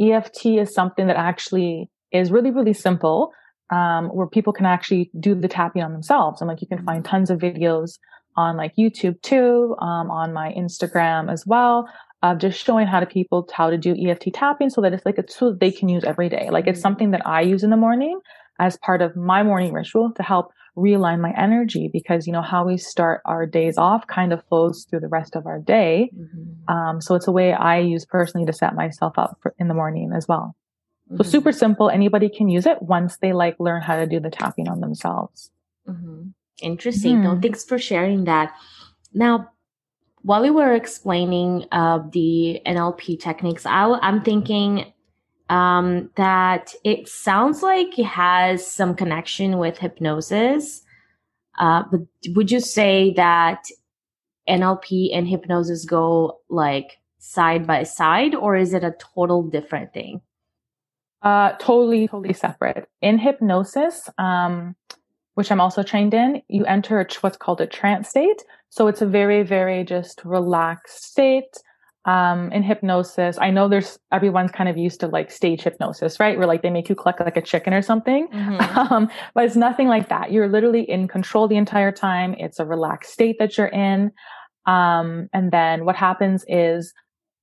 EFT 0.00 0.46
is 0.46 0.74
something 0.74 1.06
that 1.06 1.16
actually 1.16 1.90
is 2.12 2.30
really, 2.30 2.50
really 2.50 2.72
simple, 2.72 3.32
um, 3.70 4.08
where 4.08 4.26
people 4.26 4.52
can 4.52 4.66
actually 4.66 5.10
do 5.18 5.34
the 5.34 5.48
tapping 5.48 5.82
on 5.82 5.92
themselves. 5.92 6.40
And 6.40 6.48
like 6.48 6.60
you 6.60 6.66
can 6.66 6.84
find 6.84 7.04
mm-hmm. 7.04 7.10
tons 7.10 7.30
of 7.30 7.38
videos 7.38 7.98
on 8.36 8.56
like 8.56 8.74
YouTube 8.76 9.20
too, 9.22 9.76
um, 9.80 10.10
on 10.10 10.32
my 10.32 10.52
Instagram 10.56 11.30
as 11.30 11.46
well, 11.46 11.88
of 12.22 12.38
just 12.38 12.64
showing 12.64 12.86
how 12.86 13.00
to 13.00 13.06
people 13.06 13.48
how 13.52 13.70
to 13.70 13.78
do 13.78 13.94
EFT 13.94 14.32
tapping 14.34 14.70
so 14.70 14.80
that 14.80 14.92
it's 14.92 15.06
like 15.06 15.18
a 15.18 15.22
tool 15.22 15.56
they 15.56 15.70
can 15.70 15.88
use 15.88 16.04
every 16.04 16.28
day. 16.28 16.48
Like 16.50 16.66
it's 16.66 16.78
mm-hmm. 16.78 16.82
something 16.82 17.10
that 17.12 17.26
I 17.26 17.42
use 17.42 17.62
in 17.62 17.70
the 17.70 17.76
morning 17.76 18.20
as 18.60 18.76
part 18.78 19.02
of 19.02 19.16
my 19.16 19.42
morning 19.42 19.72
ritual 19.72 20.12
to 20.12 20.22
help 20.22 20.52
realign 20.76 21.20
my 21.20 21.34
energy 21.36 21.90
because 21.92 22.28
you 22.28 22.32
know 22.32 22.42
how 22.42 22.64
we 22.64 22.76
start 22.76 23.20
our 23.24 23.44
days 23.44 23.76
off 23.76 24.06
kind 24.06 24.32
of 24.32 24.44
flows 24.48 24.86
through 24.88 25.00
the 25.00 25.08
rest 25.08 25.34
of 25.34 25.44
our 25.44 25.58
day 25.58 26.08
mm-hmm. 26.16 26.72
um, 26.72 27.00
so 27.00 27.16
it's 27.16 27.26
a 27.26 27.32
way 27.32 27.52
i 27.52 27.76
use 27.76 28.04
personally 28.04 28.46
to 28.46 28.52
set 28.52 28.76
myself 28.76 29.18
up 29.18 29.36
for, 29.42 29.52
in 29.58 29.66
the 29.66 29.74
morning 29.74 30.12
as 30.14 30.28
well 30.28 30.54
Mm-hmm. 31.10 31.22
So 31.22 31.28
super 31.28 31.52
simple. 31.52 31.90
Anybody 31.90 32.28
can 32.28 32.48
use 32.48 32.66
it 32.66 32.82
once 32.82 33.16
they 33.18 33.32
like 33.32 33.56
learn 33.58 33.82
how 33.82 33.96
to 33.96 34.06
do 34.06 34.20
the 34.20 34.30
tapping 34.30 34.68
on 34.68 34.80
themselves. 34.80 35.50
Mm-hmm. 35.88 36.28
Interesting. 36.62 37.22
No, 37.22 37.38
thanks 37.40 37.64
for 37.64 37.78
sharing 37.78 38.24
that. 38.24 38.54
Now, 39.12 39.50
while 40.22 40.42
we 40.42 40.50
were 40.50 40.74
explaining 40.74 41.66
uh, 41.72 42.00
the 42.12 42.60
NLP 42.66 43.18
techniques, 43.18 43.66
I, 43.66 43.86
I, 43.86 44.08
am 44.08 44.22
thinking 44.22 44.92
um, 45.50 46.08
that 46.14 46.72
it 46.84 47.08
sounds 47.08 47.62
like 47.62 47.98
it 47.98 48.06
has 48.06 48.66
some 48.66 48.94
connection 48.94 49.58
with 49.58 49.76
hypnosis. 49.76 50.82
Uh, 51.58 51.82
but 51.90 52.00
would 52.28 52.50
you 52.50 52.60
say 52.60 53.12
that 53.14 53.64
NLP 54.48 55.10
and 55.12 55.28
hypnosis 55.28 55.84
go 55.84 56.38
like 56.48 56.98
side 57.18 57.66
by 57.66 57.82
side, 57.82 58.34
or 58.34 58.56
is 58.56 58.72
it 58.72 58.84
a 58.84 58.94
total 59.14 59.42
different 59.42 59.92
thing? 59.92 60.22
Uh, 61.20 61.52
totally, 61.58 62.08
totally 62.08 62.32
separate. 62.32 62.88
In 63.02 63.18
hypnosis, 63.18 64.08
um, 64.16 64.74
which 65.34 65.50
I'm 65.50 65.60
also 65.60 65.82
trained 65.82 66.14
in, 66.14 66.42
you 66.48 66.64
enter 66.64 67.06
what's 67.20 67.36
called 67.36 67.60
a 67.60 67.66
trance 67.66 68.08
state. 68.08 68.42
So 68.70 68.86
it's 68.86 69.02
a 69.02 69.06
very, 69.06 69.42
very 69.42 69.84
just 69.84 70.24
relaxed 70.24 71.02
state. 71.02 71.58
Um, 72.06 72.50
in 72.50 72.62
hypnosis, 72.62 73.36
I 73.38 73.50
know 73.50 73.68
there's 73.68 73.98
everyone's 74.10 74.50
kind 74.52 74.70
of 74.70 74.78
used 74.78 75.00
to 75.00 75.06
like 75.06 75.30
stage 75.30 75.62
hypnosis, 75.62 76.18
right? 76.18 76.38
Where 76.38 76.46
like 76.46 76.62
they 76.62 76.70
make 76.70 76.88
you 76.88 76.94
cluck 76.94 77.20
like 77.20 77.36
a 77.36 77.42
chicken 77.42 77.74
or 77.74 77.82
something. 77.82 78.28
Mm-hmm. 78.28 78.78
Um, 78.94 79.10
but 79.34 79.44
it's 79.44 79.56
nothing 79.56 79.88
like 79.88 80.08
that. 80.08 80.32
You're 80.32 80.48
literally 80.48 80.88
in 80.88 81.06
control 81.06 81.46
the 81.46 81.56
entire 81.56 81.92
time. 81.92 82.34
It's 82.38 82.58
a 82.58 82.64
relaxed 82.64 83.12
state 83.12 83.36
that 83.38 83.58
you're 83.58 83.66
in. 83.66 84.12
Um, 84.66 85.28
and 85.32 85.50
then 85.50 85.84
what 85.84 85.96
happens 85.96 86.44
is 86.48 86.94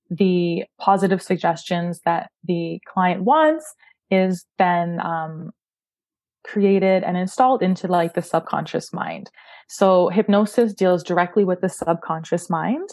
the 0.09 0.63
positive 0.79 1.21
suggestions 1.21 2.01
that 2.05 2.31
the 2.43 2.79
client 2.91 3.23
wants 3.23 3.75
is 4.09 4.45
then 4.57 4.99
um, 5.01 5.51
created 6.45 7.03
and 7.03 7.17
installed 7.17 7.61
into 7.61 7.87
like 7.87 8.13
the 8.13 8.21
subconscious 8.21 8.93
mind. 8.93 9.29
So 9.67 10.09
hypnosis 10.09 10.73
deals 10.73 11.03
directly 11.03 11.43
with 11.43 11.61
the 11.61 11.69
subconscious 11.69 12.49
mind 12.49 12.89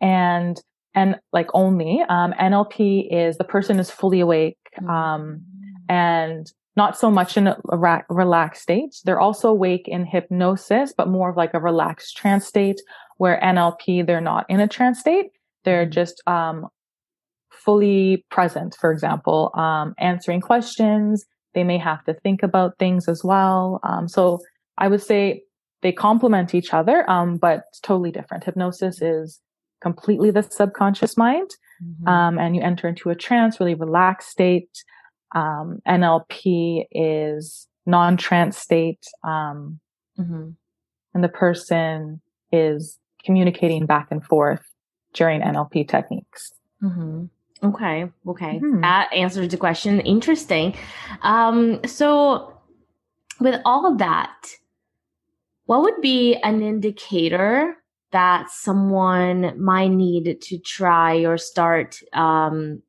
and 0.00 0.60
and 0.94 1.16
like 1.32 1.48
only 1.54 2.02
um, 2.08 2.32
NLP 2.40 3.08
is 3.10 3.38
the 3.38 3.44
person 3.44 3.78
is 3.78 3.90
fully 3.90 4.20
awake 4.20 4.58
mm-hmm. 4.78 4.90
um, 4.90 5.42
and 5.88 6.52
not 6.76 6.98
so 6.98 7.10
much 7.10 7.36
in 7.36 7.48
a 7.48 7.56
ra- 7.70 8.02
relaxed 8.08 8.62
state. 8.62 8.94
They're 9.04 9.20
also 9.20 9.48
awake 9.48 9.88
in 9.88 10.06
hypnosis, 10.06 10.94
but 10.96 11.08
more 11.08 11.30
of 11.30 11.36
like 11.36 11.52
a 11.54 11.60
relaxed 11.60 12.16
trance 12.16 12.46
state 12.46 12.80
where 13.18 13.38
NLP, 13.42 14.06
they're 14.06 14.20
not 14.20 14.46
in 14.48 14.60
a 14.60 14.68
trance 14.68 15.00
state. 15.00 15.26
They're 15.64 15.84
mm-hmm. 15.84 15.92
just 15.92 16.22
um, 16.26 16.68
fully 17.50 18.24
present, 18.30 18.74
for 18.80 18.90
example, 18.90 19.50
um, 19.54 19.94
answering 19.98 20.40
questions. 20.40 21.24
They 21.54 21.64
may 21.64 21.78
have 21.78 22.02
to 22.04 22.14
think 22.14 22.42
about 22.42 22.78
things 22.78 23.08
as 23.08 23.22
well. 23.22 23.80
Um, 23.82 24.08
so 24.08 24.40
I 24.78 24.88
would 24.88 25.02
say 25.02 25.42
they 25.82 25.92
complement 25.92 26.54
each 26.54 26.72
other, 26.72 27.08
um, 27.10 27.36
but 27.36 27.64
totally 27.82 28.10
different. 28.10 28.44
Hypnosis 28.44 29.02
is 29.02 29.40
completely 29.82 30.30
the 30.30 30.42
subconscious 30.42 31.16
mind, 31.16 31.50
mm-hmm. 31.82 32.08
Um, 32.08 32.38
and 32.38 32.54
you 32.54 32.62
enter 32.62 32.88
into 32.88 33.10
a 33.10 33.14
trance, 33.14 33.58
really 33.58 33.74
relaxed 33.74 34.30
state. 34.30 34.70
Um, 35.34 35.80
NLP 35.86 36.86
is 36.92 37.66
non-trance 37.86 38.56
state, 38.56 39.04
um, 39.24 39.80
mm-hmm. 40.18 40.50
and 41.14 41.24
the 41.24 41.28
person 41.28 42.20
is 42.52 42.98
communicating 43.24 43.86
back 43.86 44.08
and 44.10 44.24
forth 44.24 44.62
during 45.14 45.40
NLP 45.40 45.88
techniques. 45.88 46.52
Mm-hmm. 46.82 47.24
Okay. 47.64 48.10
Okay. 48.26 48.58
Mm-hmm. 48.58 48.80
That 48.80 49.12
answers 49.12 49.48
the 49.48 49.56
question. 49.56 50.00
Interesting. 50.00 50.74
Um, 51.22 51.80
so, 51.86 52.52
with 53.40 53.60
all 53.64 53.90
of 53.90 53.98
that, 53.98 54.34
what 55.66 55.82
would 55.82 56.00
be 56.00 56.36
an 56.36 56.62
indicator 56.62 57.76
that 58.12 58.50
someone 58.50 59.60
might 59.60 59.88
need 59.88 60.40
to 60.40 60.58
try 60.58 61.24
or 61.24 61.36
start 61.36 61.98
um, 62.12 62.82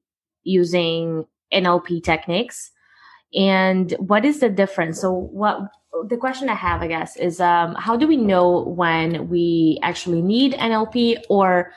using 0.44 1.26
NLP 1.54 2.04
techniques? 2.04 2.72
And 3.34 3.92
what 3.94 4.26
is 4.26 4.40
the 4.40 4.50
difference? 4.50 5.02
So, 5.02 5.12
what 5.12 5.60
the 6.08 6.18
question 6.18 6.50
I 6.50 6.56
have, 6.56 6.82
I 6.82 6.88
guess, 6.88 7.16
is 7.18 7.40
um, 7.40 7.76
how 7.76 7.96
do 7.96 8.08
we 8.08 8.18
know 8.18 8.64
when 8.64 9.30
we 9.30 9.80
actually 9.82 10.22
need 10.22 10.54
NLP 10.54 11.22
or 11.30 11.72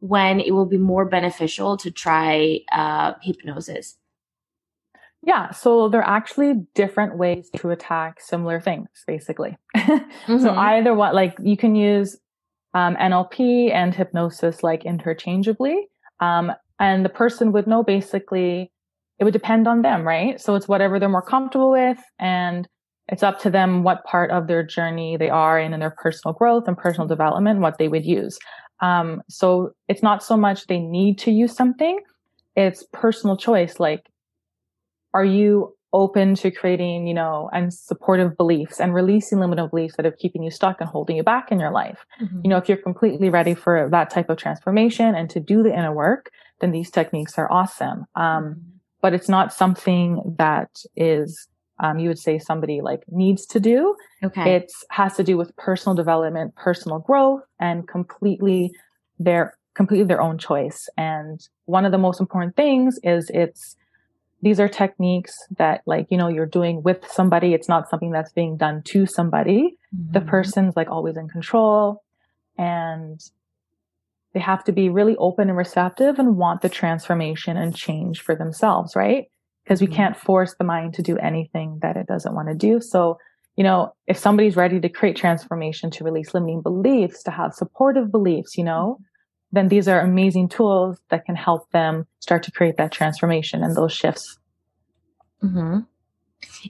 when 0.00 0.40
it 0.40 0.52
will 0.52 0.66
be 0.66 0.78
more 0.78 1.04
beneficial 1.04 1.76
to 1.78 1.90
try 1.90 2.60
uh, 2.72 3.14
hypnosis? 3.22 3.96
Yeah, 5.26 5.52
so 5.52 5.88
there 5.88 6.02
are 6.02 6.16
actually 6.16 6.66
different 6.74 7.16
ways 7.16 7.48
to 7.56 7.70
attack 7.70 8.20
similar 8.20 8.60
things, 8.60 8.88
basically. 9.06 9.56
mm-hmm. 9.76 10.38
So 10.38 10.50
either 10.50 10.92
what, 10.92 11.14
like 11.14 11.34
you 11.42 11.56
can 11.56 11.74
use 11.74 12.18
um, 12.74 12.96
NLP 12.96 13.72
and 13.72 13.94
hypnosis 13.94 14.62
like 14.62 14.84
interchangeably, 14.84 15.88
um, 16.20 16.52
and 16.80 17.04
the 17.04 17.08
person 17.10 17.52
would 17.52 17.66
know 17.66 17.82
basically 17.82 18.70
it 19.18 19.24
would 19.24 19.32
depend 19.32 19.68
on 19.68 19.82
them, 19.82 20.06
right? 20.06 20.40
So 20.40 20.54
it's 20.56 20.68
whatever 20.68 20.98
they're 20.98 21.08
more 21.08 21.22
comfortable 21.22 21.70
with, 21.70 21.98
and 22.18 22.68
it's 23.08 23.22
up 23.22 23.40
to 23.40 23.50
them 23.50 23.82
what 23.82 24.04
part 24.04 24.30
of 24.30 24.46
their 24.46 24.64
journey 24.64 25.16
they 25.16 25.28
are 25.30 25.58
in 25.58 25.72
in 25.72 25.80
their 25.80 25.94
personal 26.02 26.32
growth 26.32 26.64
and 26.66 26.76
personal 26.76 27.06
development, 27.06 27.60
what 27.60 27.78
they 27.78 27.88
would 27.88 28.04
use. 28.04 28.38
Um, 28.80 29.22
so 29.28 29.70
it's 29.88 30.02
not 30.02 30.22
so 30.22 30.36
much 30.36 30.66
they 30.66 30.80
need 30.80 31.18
to 31.18 31.30
use 31.30 31.54
something, 31.54 32.00
it's 32.56 32.84
personal 32.92 33.36
choice. 33.36 33.78
Like, 33.78 34.06
are 35.12 35.24
you 35.24 35.73
open 35.94 36.34
to 36.34 36.50
creating, 36.50 37.06
you 37.06 37.14
know, 37.14 37.48
and 37.52 37.72
supportive 37.72 38.36
beliefs 38.36 38.80
and 38.80 38.92
releasing 38.92 39.38
limiting 39.38 39.68
beliefs 39.68 39.94
that 39.96 40.04
are 40.04 40.10
keeping 40.10 40.42
you 40.42 40.50
stuck 40.50 40.80
and 40.80 40.90
holding 40.90 41.16
you 41.16 41.22
back 41.22 41.50
in 41.52 41.60
your 41.60 41.70
life? 41.70 42.04
Mm-hmm. 42.20 42.40
You 42.42 42.50
know, 42.50 42.58
if 42.58 42.68
you're 42.68 42.76
completely 42.76 43.30
ready 43.30 43.54
for 43.54 43.88
that 43.90 44.10
type 44.10 44.28
of 44.28 44.36
transformation 44.36 45.14
and 45.14 45.30
to 45.30 45.40
do 45.40 45.62
the 45.62 45.72
inner 45.72 45.94
work, 45.94 46.30
then 46.60 46.72
these 46.72 46.90
techniques 46.90 47.38
are 47.38 47.50
awesome. 47.50 48.06
Um, 48.16 48.44
mm-hmm. 48.44 48.60
but 49.00 49.14
it's 49.14 49.28
not 49.28 49.54
something 49.54 50.36
that 50.36 50.70
is 50.96 51.48
um, 51.80 51.98
you 51.98 52.08
would 52.08 52.18
say 52.18 52.38
somebody 52.38 52.80
like 52.80 53.02
needs 53.08 53.46
to 53.46 53.60
do. 53.60 53.96
Okay. 54.22 54.56
It 54.56 54.72
has 54.90 55.16
to 55.16 55.24
do 55.24 55.36
with 55.36 55.56
personal 55.56 55.94
development, 55.94 56.54
personal 56.56 56.98
growth, 56.98 57.42
and 57.58 57.86
completely 57.88 58.72
their 59.18 59.56
completely 59.74 60.06
their 60.06 60.22
own 60.22 60.38
choice. 60.38 60.88
And 60.96 61.40
one 61.64 61.84
of 61.84 61.92
the 61.92 61.98
most 61.98 62.20
important 62.20 62.56
things 62.56 62.98
is 63.02 63.30
it's 63.34 63.76
these 64.44 64.60
are 64.60 64.68
techniques 64.68 65.32
that 65.58 65.82
like 65.86 66.06
you 66.10 66.16
know 66.16 66.28
you're 66.28 66.46
doing 66.46 66.82
with 66.82 67.06
somebody. 67.10 67.54
It's 67.54 67.68
not 67.68 67.88
something 67.88 68.10
that's 68.10 68.32
being 68.32 68.56
done 68.56 68.82
to 68.86 69.06
somebody. 69.06 69.76
Mm-hmm. 69.94 70.12
The 70.12 70.20
person's 70.20 70.76
like 70.76 70.90
always 70.90 71.16
in 71.16 71.28
control, 71.28 72.02
and 72.56 73.20
they 74.32 74.40
have 74.40 74.64
to 74.64 74.72
be 74.72 74.88
really 74.88 75.16
open 75.16 75.48
and 75.48 75.58
receptive 75.58 76.18
and 76.18 76.36
want 76.36 76.62
the 76.62 76.68
transformation 76.68 77.56
and 77.56 77.74
change 77.74 78.20
for 78.20 78.34
themselves, 78.34 78.94
right? 78.94 79.28
because 79.64 79.80
we 79.80 79.86
mm-hmm. 79.86 79.96
can't 79.96 80.16
force 80.16 80.54
the 80.54 80.64
mind 80.64 80.94
to 80.94 81.02
do 81.02 81.16
anything 81.18 81.78
that 81.82 81.96
it 81.96 82.06
doesn't 82.06 82.34
want 82.34 82.48
to 82.48 82.54
do. 82.54 82.80
So, 82.80 83.18
you 83.56 83.64
know, 83.64 83.94
if 84.06 84.18
somebody's 84.18 84.56
ready 84.56 84.80
to 84.80 84.88
create 84.88 85.16
transformation, 85.16 85.90
to 85.92 86.04
release 86.04 86.34
limiting 86.34 86.60
beliefs, 86.60 87.22
to 87.24 87.30
have 87.30 87.54
supportive 87.54 88.10
beliefs, 88.10 88.58
you 88.58 88.64
know, 88.64 88.98
then 89.54 89.68
these 89.68 89.88
are 89.88 90.00
amazing 90.00 90.48
tools 90.48 90.98
that 91.10 91.24
can 91.24 91.36
help 91.36 91.70
them 91.70 92.06
start 92.20 92.42
to 92.44 92.50
create 92.50 92.76
that 92.76 92.92
transformation 92.92 93.62
and 93.62 93.76
those 93.76 93.92
shifts. 93.92 94.38
Mm-hmm. 95.42 95.80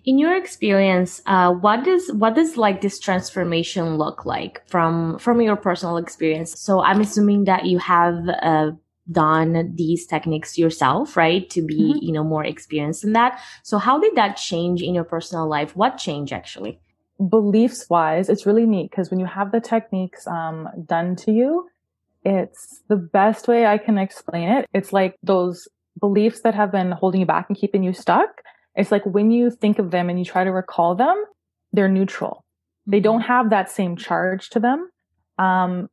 In 0.05 0.19
your 0.19 0.37
experience, 0.37 1.23
uh, 1.27 1.53
what 1.53 1.85
does 1.85 2.13
what 2.13 2.35
does 2.35 2.57
like 2.57 2.81
this 2.81 2.99
transformation 3.01 3.97
look 3.97 4.25
like 4.25 4.63
from 4.67 5.19
from 5.19 5.41
your 5.41 5.57
personal 5.57 5.97
experience? 5.97 6.61
So 6.61 6.81
I'm 6.81 7.01
assuming 7.01 7.45
that 7.45 7.67
you 7.67 7.79
have 7.79 8.15
a 8.29 8.77
done 9.11 9.75
these 9.75 10.07
techniques 10.07 10.57
yourself, 10.57 11.17
right? 11.17 11.49
To 11.51 11.63
be, 11.63 11.93
mm-hmm. 11.93 12.05
you 12.05 12.13
know, 12.13 12.25
more 12.25 12.45
experienced 12.45 13.05
in 13.05 13.13
that. 13.13 13.41
So 13.63 13.79
how 13.79 13.99
did 14.01 14.15
that 14.17 14.37
change 14.37 14.83
in 14.83 14.95
your 14.95 15.05
personal 15.05 15.47
life? 15.49 15.77
What 15.77 15.99
changed 15.99 16.33
actually? 16.33 16.81
Beliefs 17.29 17.89
wise, 17.91 18.29
it's 18.29 18.47
really 18.47 18.67
neat 18.67 18.91
because 18.91 19.11
when 19.11 19.21
you 19.21 19.27
have 19.27 19.53
the 19.53 19.61
techniques 19.61 20.27
um, 20.27 20.69
done 20.87 21.17
to 21.17 21.33
you, 21.33 21.69
it's 22.25 22.83
the 22.89 22.97
best 22.97 23.49
way 23.49 23.67
I 23.67 23.79
can 23.79 23.99
explain 23.99 24.49
it. 24.49 24.67
It's 24.73 24.93
like 24.93 25.17
those 25.23 25.69
beliefs 26.01 26.41
that 26.41 26.55
have 26.55 26.73
been 26.73 26.93
holding 26.93 27.21
you 27.21 27.27
back 27.27 27.47
and 27.49 27.57
keeping 27.57 27.83
you 27.83 27.93
stuck. 27.93 28.43
It's 28.75 28.91
like 28.91 29.05
when 29.05 29.31
you 29.31 29.51
think 29.51 29.79
of 29.79 29.91
them 29.91 30.09
and 30.09 30.19
you 30.19 30.25
try 30.25 30.45
to 30.45 30.51
recall 30.51 30.95
them, 30.95 31.23
they're 31.73 31.89
neutral. 31.89 32.45
They 32.87 32.99
mm-hmm. 32.99 33.05
don't 33.05 33.21
have 33.23 33.51
that 33.51 33.71
same 33.71 33.97
charge 33.97 34.51
to 34.51 34.61
them. 34.61 34.91
Um, 35.39 35.89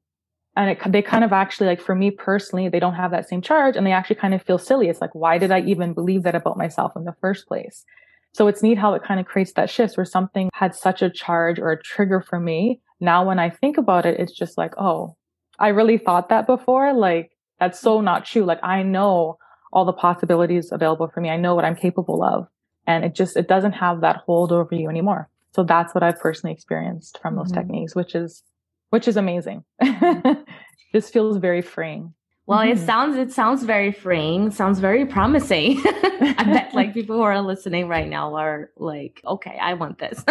and 0.55 0.71
it, 0.71 0.91
they 0.91 1.01
kind 1.01 1.23
of 1.23 1.31
actually 1.31 1.67
like 1.67 1.81
for 1.81 1.95
me 1.95 2.11
personally 2.11 2.67
they 2.69 2.79
don't 2.79 2.95
have 2.95 3.11
that 3.11 3.27
same 3.27 3.41
charge 3.41 3.75
and 3.75 3.85
they 3.85 3.91
actually 3.91 4.17
kind 4.17 4.33
of 4.33 4.43
feel 4.43 4.57
silly 4.57 4.89
it's 4.89 5.01
like 5.01 5.15
why 5.15 5.37
did 5.37 5.51
i 5.51 5.61
even 5.61 5.93
believe 5.93 6.23
that 6.23 6.35
about 6.35 6.57
myself 6.57 6.91
in 6.95 7.05
the 7.05 7.15
first 7.21 7.47
place 7.47 7.85
so 8.33 8.47
it's 8.47 8.61
neat 8.61 8.77
how 8.77 8.93
it 8.93 9.03
kind 9.03 9.19
of 9.19 9.25
creates 9.25 9.53
that 9.53 9.69
shift 9.69 9.95
where 9.97 10.05
something 10.05 10.49
had 10.53 10.75
such 10.75 11.01
a 11.01 11.09
charge 11.09 11.59
or 11.59 11.71
a 11.71 11.81
trigger 11.81 12.21
for 12.21 12.39
me 12.39 12.81
now 12.99 13.25
when 13.25 13.39
i 13.39 13.49
think 13.49 13.77
about 13.77 14.05
it 14.05 14.19
it's 14.19 14.33
just 14.33 14.57
like 14.57 14.73
oh 14.77 15.15
i 15.61 15.69
really 15.69 15.97
thought 15.97 16.29
that 16.29 16.45
before 16.45 16.93
like 16.93 17.31
that's 17.59 17.79
so 17.79 18.01
not 18.01 18.25
true 18.25 18.43
like 18.43 18.59
i 18.63 18.83
know 18.83 19.37
all 19.71 19.85
the 19.85 19.93
possibilities 19.93 20.71
available 20.71 21.07
for 21.07 21.21
me 21.21 21.29
i 21.29 21.37
know 21.37 21.55
what 21.55 21.65
i'm 21.65 21.75
capable 21.75 22.23
of 22.23 22.47
and 22.87 23.05
it 23.05 23.15
just 23.15 23.37
it 23.37 23.47
doesn't 23.47 23.73
have 23.73 24.01
that 24.01 24.17
hold 24.25 24.51
over 24.51 24.75
you 24.75 24.89
anymore 24.89 25.29
so 25.53 25.63
that's 25.63 25.93
what 25.95 26.03
i've 26.03 26.19
personally 26.19 26.53
experienced 26.53 27.19
from 27.21 27.35
those 27.35 27.51
mm-hmm. 27.51 27.61
techniques 27.61 27.95
which 27.95 28.15
is 28.15 28.43
which 28.91 29.07
is 29.07 29.17
amazing. 29.17 29.63
this 30.93 31.09
feels 31.09 31.37
very 31.37 31.61
freeing. 31.61 32.13
Well, 32.45 32.59
mm-hmm. 32.59 32.77
it 32.77 32.85
sounds 32.85 33.17
it 33.17 33.31
sounds 33.31 33.63
very 33.63 33.91
freeing. 33.91 34.51
Sounds 34.51 34.79
very 34.79 35.05
promising. 35.05 35.81
I 35.85 36.43
bet 36.45 36.73
like 36.73 36.93
people 36.93 37.15
who 37.15 37.21
are 37.23 37.41
listening 37.41 37.87
right 37.87 38.07
now 38.07 38.35
are 38.35 38.69
like, 38.77 39.21
okay, 39.25 39.57
I 39.59 39.73
want 39.73 39.97
this. 39.97 40.23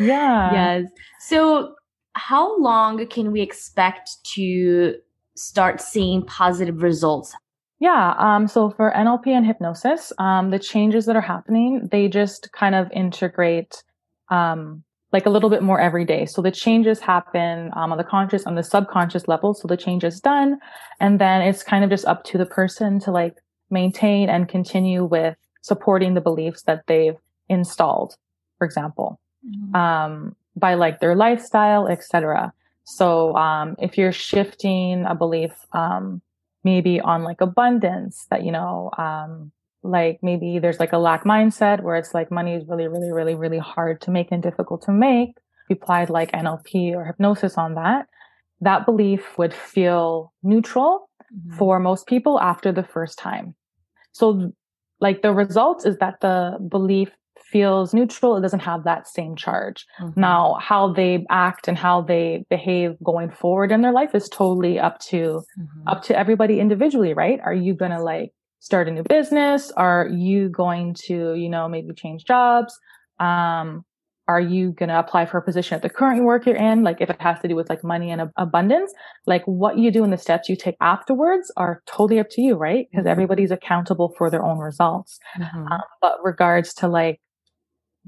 yeah. 0.00 0.52
Yes. 0.80 0.84
So, 1.20 1.74
how 2.16 2.58
long 2.60 3.06
can 3.08 3.30
we 3.30 3.42
expect 3.42 4.24
to 4.34 4.96
start 5.36 5.80
seeing 5.80 6.22
positive 6.22 6.82
results? 6.82 7.34
Yeah. 7.78 8.14
Um, 8.18 8.48
so 8.48 8.70
for 8.70 8.90
NLP 8.92 9.28
and 9.28 9.44
hypnosis, 9.44 10.12
um, 10.18 10.50
the 10.50 10.58
changes 10.58 11.04
that 11.06 11.16
are 11.16 11.20
happening, 11.20 11.88
they 11.92 12.08
just 12.08 12.50
kind 12.52 12.74
of 12.74 12.90
integrate 12.90 13.82
um, 14.30 14.82
like 15.12 15.26
a 15.26 15.30
little 15.30 15.50
bit 15.50 15.62
more 15.62 15.78
every 15.78 16.04
day. 16.04 16.24
So 16.24 16.40
the 16.40 16.50
changes 16.50 17.00
happen 17.00 17.70
um, 17.76 17.92
on 17.92 17.98
the 17.98 18.04
conscious, 18.04 18.46
on 18.46 18.54
the 18.54 18.62
subconscious 18.62 19.28
level. 19.28 19.52
So 19.52 19.68
the 19.68 19.76
change 19.76 20.04
is 20.04 20.20
done. 20.20 20.58
And 21.00 21.20
then 21.20 21.42
it's 21.42 21.62
kind 21.62 21.84
of 21.84 21.90
just 21.90 22.06
up 22.06 22.24
to 22.24 22.38
the 22.38 22.46
person 22.46 22.98
to 23.00 23.10
like 23.10 23.36
maintain 23.70 24.30
and 24.30 24.48
continue 24.48 25.04
with 25.04 25.36
supporting 25.60 26.14
the 26.14 26.20
beliefs 26.20 26.62
that 26.62 26.84
they've 26.86 27.16
installed, 27.48 28.16
for 28.58 28.64
example, 28.64 29.20
mm-hmm. 29.46 29.76
um, 29.76 30.36
by 30.56 30.74
like 30.74 31.00
their 31.00 31.14
lifestyle, 31.14 31.86
etc. 31.86 32.52
So 32.84 33.36
um, 33.36 33.76
if 33.78 33.98
you're 33.98 34.12
shifting 34.12 35.04
a 35.04 35.14
belief, 35.14 35.52
um, 35.72 36.22
maybe 36.64 37.00
on 37.00 37.22
like 37.22 37.40
abundance 37.40 38.26
that, 38.30 38.44
you 38.44 38.52
know, 38.52 38.90
um, 38.96 39.52
like 39.82 40.18
maybe 40.22 40.58
there's 40.58 40.80
like 40.80 40.92
a 40.92 40.98
lack 40.98 41.24
mindset 41.24 41.82
where 41.82 41.96
it's 41.96 42.14
like 42.14 42.30
money 42.30 42.54
is 42.54 42.66
really, 42.66 42.88
really, 42.88 43.12
really, 43.12 43.34
really 43.34 43.58
hard 43.58 44.00
to 44.02 44.10
make 44.10 44.32
and 44.32 44.42
difficult 44.42 44.82
to 44.82 44.92
make. 44.92 45.30
If 45.30 45.70
you 45.70 45.76
applied 45.76 46.10
like 46.10 46.32
NLP 46.32 46.94
or 46.94 47.04
hypnosis 47.04 47.56
on 47.58 47.74
that, 47.74 48.08
that 48.60 48.86
belief 48.86 49.36
would 49.38 49.52
feel 49.52 50.32
neutral 50.42 51.10
mm-hmm. 51.32 51.56
for 51.56 51.78
most 51.78 52.06
people 52.06 52.40
after 52.40 52.72
the 52.72 52.82
first 52.82 53.18
time. 53.18 53.54
So 54.12 54.52
like 55.00 55.22
the 55.22 55.32
result 55.32 55.86
is 55.86 55.98
that 55.98 56.20
the 56.20 56.56
belief 56.68 57.10
feels 57.50 57.94
neutral. 57.94 58.36
It 58.36 58.42
doesn't 58.42 58.60
have 58.60 58.84
that 58.84 59.06
same 59.06 59.36
charge. 59.36 59.86
Mm-hmm. 60.00 60.20
Now, 60.20 60.58
how 60.60 60.92
they 60.92 61.24
act 61.30 61.68
and 61.68 61.78
how 61.78 62.02
they 62.02 62.44
behave 62.50 62.96
going 63.02 63.30
forward 63.30 63.72
in 63.72 63.82
their 63.82 63.92
life 63.92 64.14
is 64.14 64.28
totally 64.28 64.78
up 64.78 64.98
to, 65.10 65.42
mm-hmm. 65.58 65.88
up 65.88 66.02
to 66.04 66.18
everybody 66.18 66.60
individually, 66.60 67.14
right? 67.14 67.40
Are 67.44 67.54
you 67.54 67.74
going 67.74 67.92
to 67.92 68.02
like 68.02 68.32
start 68.60 68.88
a 68.88 68.90
new 68.90 69.04
business? 69.04 69.70
Are 69.72 70.08
you 70.08 70.48
going 70.48 70.94
to, 71.06 71.34
you 71.34 71.48
know, 71.48 71.68
maybe 71.68 71.94
change 71.94 72.24
jobs? 72.24 72.78
Um, 73.20 73.84
are 74.28 74.40
you 74.40 74.72
going 74.72 74.88
to 74.88 74.98
apply 74.98 75.24
for 75.26 75.38
a 75.38 75.42
position 75.42 75.76
at 75.76 75.82
the 75.82 75.88
current 75.88 76.24
work 76.24 76.46
you're 76.46 76.56
in? 76.56 76.82
Like 76.82 77.00
if 77.00 77.08
it 77.10 77.20
has 77.20 77.38
to 77.40 77.48
do 77.48 77.54
with 77.54 77.70
like 77.70 77.84
money 77.84 78.10
and 78.10 78.28
abundance, 78.36 78.92
like 79.24 79.44
what 79.44 79.78
you 79.78 79.92
do 79.92 80.02
and 80.02 80.12
the 80.12 80.18
steps 80.18 80.48
you 80.48 80.56
take 80.56 80.76
afterwards 80.80 81.52
are 81.56 81.80
totally 81.86 82.18
up 82.18 82.28
to 82.30 82.42
you, 82.42 82.56
right? 82.56 82.88
Because 82.90 83.04
mm-hmm. 83.04 83.12
everybody's 83.12 83.52
accountable 83.52 84.12
for 84.18 84.28
their 84.28 84.44
own 84.44 84.58
results. 84.58 85.20
Mm-hmm. 85.38 85.68
Um, 85.68 85.80
but 86.02 86.16
regards 86.24 86.74
to 86.74 86.88
like 86.88 87.20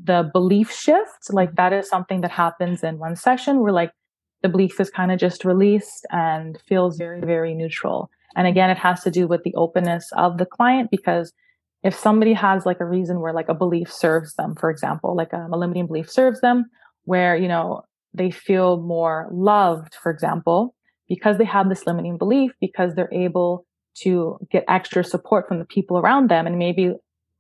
the 0.03 0.31
belief 0.33 0.73
shift, 0.73 1.33
like 1.33 1.55
that 1.57 1.73
is 1.73 1.89
something 1.89 2.21
that 2.21 2.31
happens 2.31 2.83
in 2.83 2.99
one 2.99 3.17
session 3.17 3.61
where 3.61 3.73
like 3.73 3.93
the 4.43 4.49
belief 4.49 4.79
is 4.81 4.91
kind 4.91 5.11
of 5.11 5.19
just 5.19 5.45
released 5.45 6.07
and 6.11 6.59
feels 6.69 6.97
very, 6.97 7.21
very 7.21 7.55
neutral. 7.55 8.11
And 8.37 8.47
again, 8.47 8.71
it 8.71 8.79
has 8.79 9.03
to 9.03 9.11
do 9.11 9.27
with 9.27 9.43
the 9.43 9.55
openness 9.55 10.11
of 10.17 10.39
the 10.39 10.47
client 10.47 10.91
because 10.91 11.33
if 11.83 11.95
somebody 11.95 12.33
has 12.33 12.67
like 12.67 12.81
a 12.81 12.85
reason 12.85 13.21
where 13.21 13.33
like 13.33 13.49
a 13.49 13.55
belief 13.55 13.93
serves 13.93 14.35
them, 14.35 14.55
for 14.57 14.71
example, 14.71 15.17
like 15.17 15.33
a 15.33 15.49
limiting 15.57 15.87
belief 15.87 16.11
serves 16.11 16.41
them 16.41 16.67
where, 17.05 17.37
you 17.37 17.49
know, 17.49 17.83
they 18.15 18.31
feel 18.31 18.81
more 18.81 19.29
loved, 19.33 19.95
for 19.95 20.11
example, 20.11 20.75
because 21.09 21.39
they 21.39 21.45
have 21.45 21.69
this 21.69 21.87
limiting 21.87 22.19
belief, 22.19 22.53
because 22.61 22.95
they're 22.95 23.13
able 23.13 23.65
to 24.03 24.39
get 24.51 24.65
extra 24.69 25.03
support 25.03 25.49
from 25.49 25.59
the 25.59 25.65
people 25.65 25.99
around 25.99 26.29
them. 26.29 26.47
And 26.47 26.59
maybe 26.59 26.93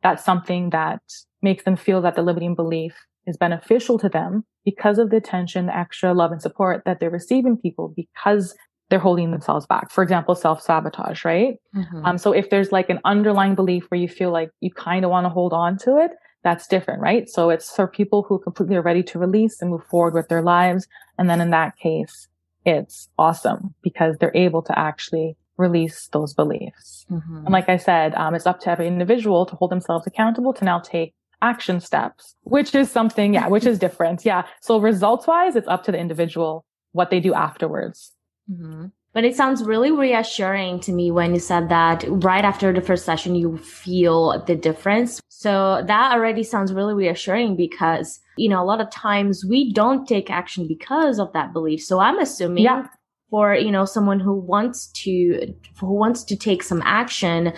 that's 0.03 0.25
something 0.25 0.71
that 0.71 1.01
makes 1.43 1.65
them 1.65 1.77
feel 1.77 2.03
that 2.03 2.15
the 2.15 2.23
limiting 2.23 2.55
belief 2.55 2.95
is 3.27 3.37
beneficial 3.37 3.99
to 3.99 4.09
them 4.09 4.45
because 4.65 4.99
of 4.99 5.11
the 5.11 5.17
attention, 5.17 5.67
the 5.67 5.77
extra 5.77 6.15
love 6.15 6.33
and 6.33 6.43
support 6.43 6.83
that 6.85 7.01
they're 7.01 7.11
receiving 7.11 7.57
people 7.57 7.93
because 7.95 8.55
they're 8.91 8.99
holding 8.99 9.31
themselves 9.31 9.67
back. 9.67 9.91
For 9.91 10.03
example, 10.03 10.35
self 10.35 10.63
sabotage, 10.63 11.25
right? 11.25 11.57
Mm-hmm. 11.75 12.05
Um, 12.05 12.19
so 12.19 12.33
if 12.33 12.51
there's 12.51 12.73
like 12.73 12.89
an 12.89 13.01
underlying 13.05 13.55
belief 13.55 13.85
where 13.89 14.01
you 14.01 14.09
feel 14.09 14.31
like 14.31 14.51
you 14.61 14.71
kind 14.71 15.05
of 15.05 15.11
want 15.11 15.27
to 15.27 15.31
hold 15.31 15.53
on 15.53 15.77
to 15.79 15.99
it, 15.99 16.13
that's 16.43 16.67
different, 16.67 17.03
right? 17.03 17.29
So 17.29 17.51
it's 17.51 17.75
for 17.75 17.87
people 17.87 18.25
who 18.27 18.39
completely 18.39 18.77
are 18.77 18.83
ready 18.83 19.03
to 19.05 19.19
release 19.19 19.61
and 19.61 19.71
move 19.71 19.85
forward 19.91 20.15
with 20.15 20.29
their 20.29 20.43
lives. 20.43 20.87
And 21.19 21.29
then 21.29 21.41
in 21.41 21.51
that 21.51 21.77
case, 21.77 22.29
it's 22.65 23.09
awesome 23.19 23.75
because 23.83 24.17
they're 24.19 24.37
able 24.37 24.63
to 24.63 24.79
actually 24.79 25.37
release 25.59 26.09
those 26.13 26.33
beliefs. 26.33 27.05
Mm-hmm. 27.11 27.37
And 27.39 27.51
like 27.51 27.69
I 27.69 27.77
said, 27.77 28.15
um, 28.15 28.35
it's 28.35 28.47
up 28.47 28.61
to 28.61 28.71
every 28.71 28.87
individual 28.87 29.45
to 29.47 29.57
hold 29.57 29.71
themselves 29.71 30.07
accountable 30.07 30.55
to 30.55 30.65
now 30.65 30.79
take 30.79 31.15
action 31.43 31.81
steps, 31.81 32.35
which 32.43 32.75
is 32.75 32.91
something, 32.91 33.35
yeah, 33.35 33.49
which 33.49 33.67
is 33.67 33.79
different. 33.87 34.25
Yeah. 34.25 34.47
So 34.61 34.79
results 34.79 35.27
wise, 35.27 35.57
it's 35.57 35.69
up 35.69 35.85
to 35.85 35.93
the 35.93 35.99
individual 35.99 36.65
what 36.93 37.11
they 37.11 37.21
do 37.21 37.35
afterwards. 37.35 38.13
Mm-hmm. 38.51 38.87
But 39.15 39.25
it 39.25 39.35
sounds 39.35 39.65
really 39.65 39.91
reassuring 39.91 40.81
to 40.81 40.93
me 40.93 41.11
when 41.11 41.35
you 41.35 41.41
said 41.41 41.71
that 41.71 42.05
right 42.07 42.45
after 42.45 42.73
the 42.73 42.81
first 42.81 43.05
session, 43.05 43.35
you 43.35 43.57
feel 43.57 44.45
the 44.47 44.55
difference. 44.55 45.21
So 45.29 45.83
that 45.87 46.13
already 46.13 46.45
sounds 46.45 46.73
really 46.73 46.95
reassuring 46.95 47.57
because, 47.57 48.21
you 48.37 48.49
know, 48.49 48.63
a 48.63 48.67
lot 48.67 48.81
of 48.81 48.91
times 48.91 49.45
we 49.45 49.73
don't 49.73 50.07
take 50.07 50.31
action 50.31 50.69
because 50.69 51.19
of 51.19 51.33
that 51.33 51.53
belief. 51.53 51.83
So 51.83 51.99
I'm 51.99 52.19
assuming 52.21 52.65
yeah. 52.65 52.87
For, 53.31 53.55
you 53.55 53.71
know, 53.71 53.85
someone 53.85 54.21
who 54.21 54.35
wants 54.35 54.87
to, 55.03 55.55
who 55.81 55.95
wants 55.95 56.25
to 56.25 56.37
take 56.37 56.63
some 56.63 56.83
action, 56.85 57.53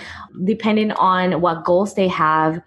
depending 0.45 0.93
on 0.93 1.41
what 1.41 1.65
goals 1.65 1.95
they 1.95 2.09
have, 2.09 2.61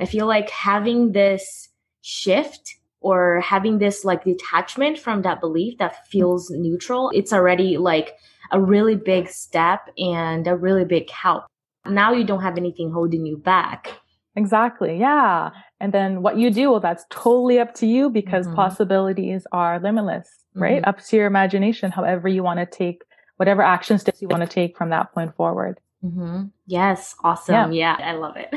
I 0.00 0.04
feel 0.04 0.26
like 0.26 0.50
having 0.50 1.12
this 1.12 1.68
shift 2.02 2.76
or 3.00 3.40
having 3.40 3.78
this 3.78 4.04
like 4.04 4.24
detachment 4.24 4.98
from 4.98 5.22
that 5.22 5.40
belief 5.40 5.78
that 5.78 6.06
feels 6.08 6.50
neutral, 6.50 7.10
it's 7.14 7.32
already 7.32 7.78
like 7.78 8.14
a 8.52 8.60
really 8.60 8.96
big 8.96 9.28
step 9.28 9.88
and 9.96 10.46
a 10.46 10.56
really 10.56 10.84
big 10.84 11.08
help. 11.10 11.44
Now 11.86 12.12
you 12.12 12.24
don't 12.24 12.42
have 12.42 12.58
anything 12.58 12.92
holding 12.92 13.24
you 13.24 13.38
back. 13.38 14.00
Exactly. 14.36 14.98
Yeah. 14.98 15.50
And 15.80 15.92
then 15.92 16.22
what 16.22 16.36
you 16.38 16.50
do, 16.50 16.70
well, 16.70 16.80
that's 16.80 17.04
totally 17.10 17.58
up 17.58 17.74
to 17.76 17.86
you 17.86 18.10
because 18.10 18.46
mm-hmm. 18.46 18.56
possibilities 18.56 19.46
are 19.50 19.80
limitless, 19.80 20.39
right? 20.54 20.80
Mm-hmm. 20.82 20.88
Up 20.88 21.04
to 21.04 21.16
your 21.16 21.26
imagination, 21.26 21.90
however 21.90 22.28
you 22.28 22.42
want 22.42 22.60
to 22.60 22.66
take 22.66 23.02
whatever 23.36 23.62
action 23.62 23.98
steps 23.98 24.20
you 24.20 24.28
want 24.28 24.42
to 24.42 24.48
take 24.48 24.76
from 24.76 24.90
that 24.90 25.12
point 25.12 25.34
forward. 25.34 25.80
Mm-hmm. 26.04 26.44
Yes. 26.66 27.14
Awesome. 27.24 27.72
Yeah. 27.72 27.96
yeah. 27.98 28.06
I 28.06 28.12
love 28.12 28.36
it. 28.36 28.48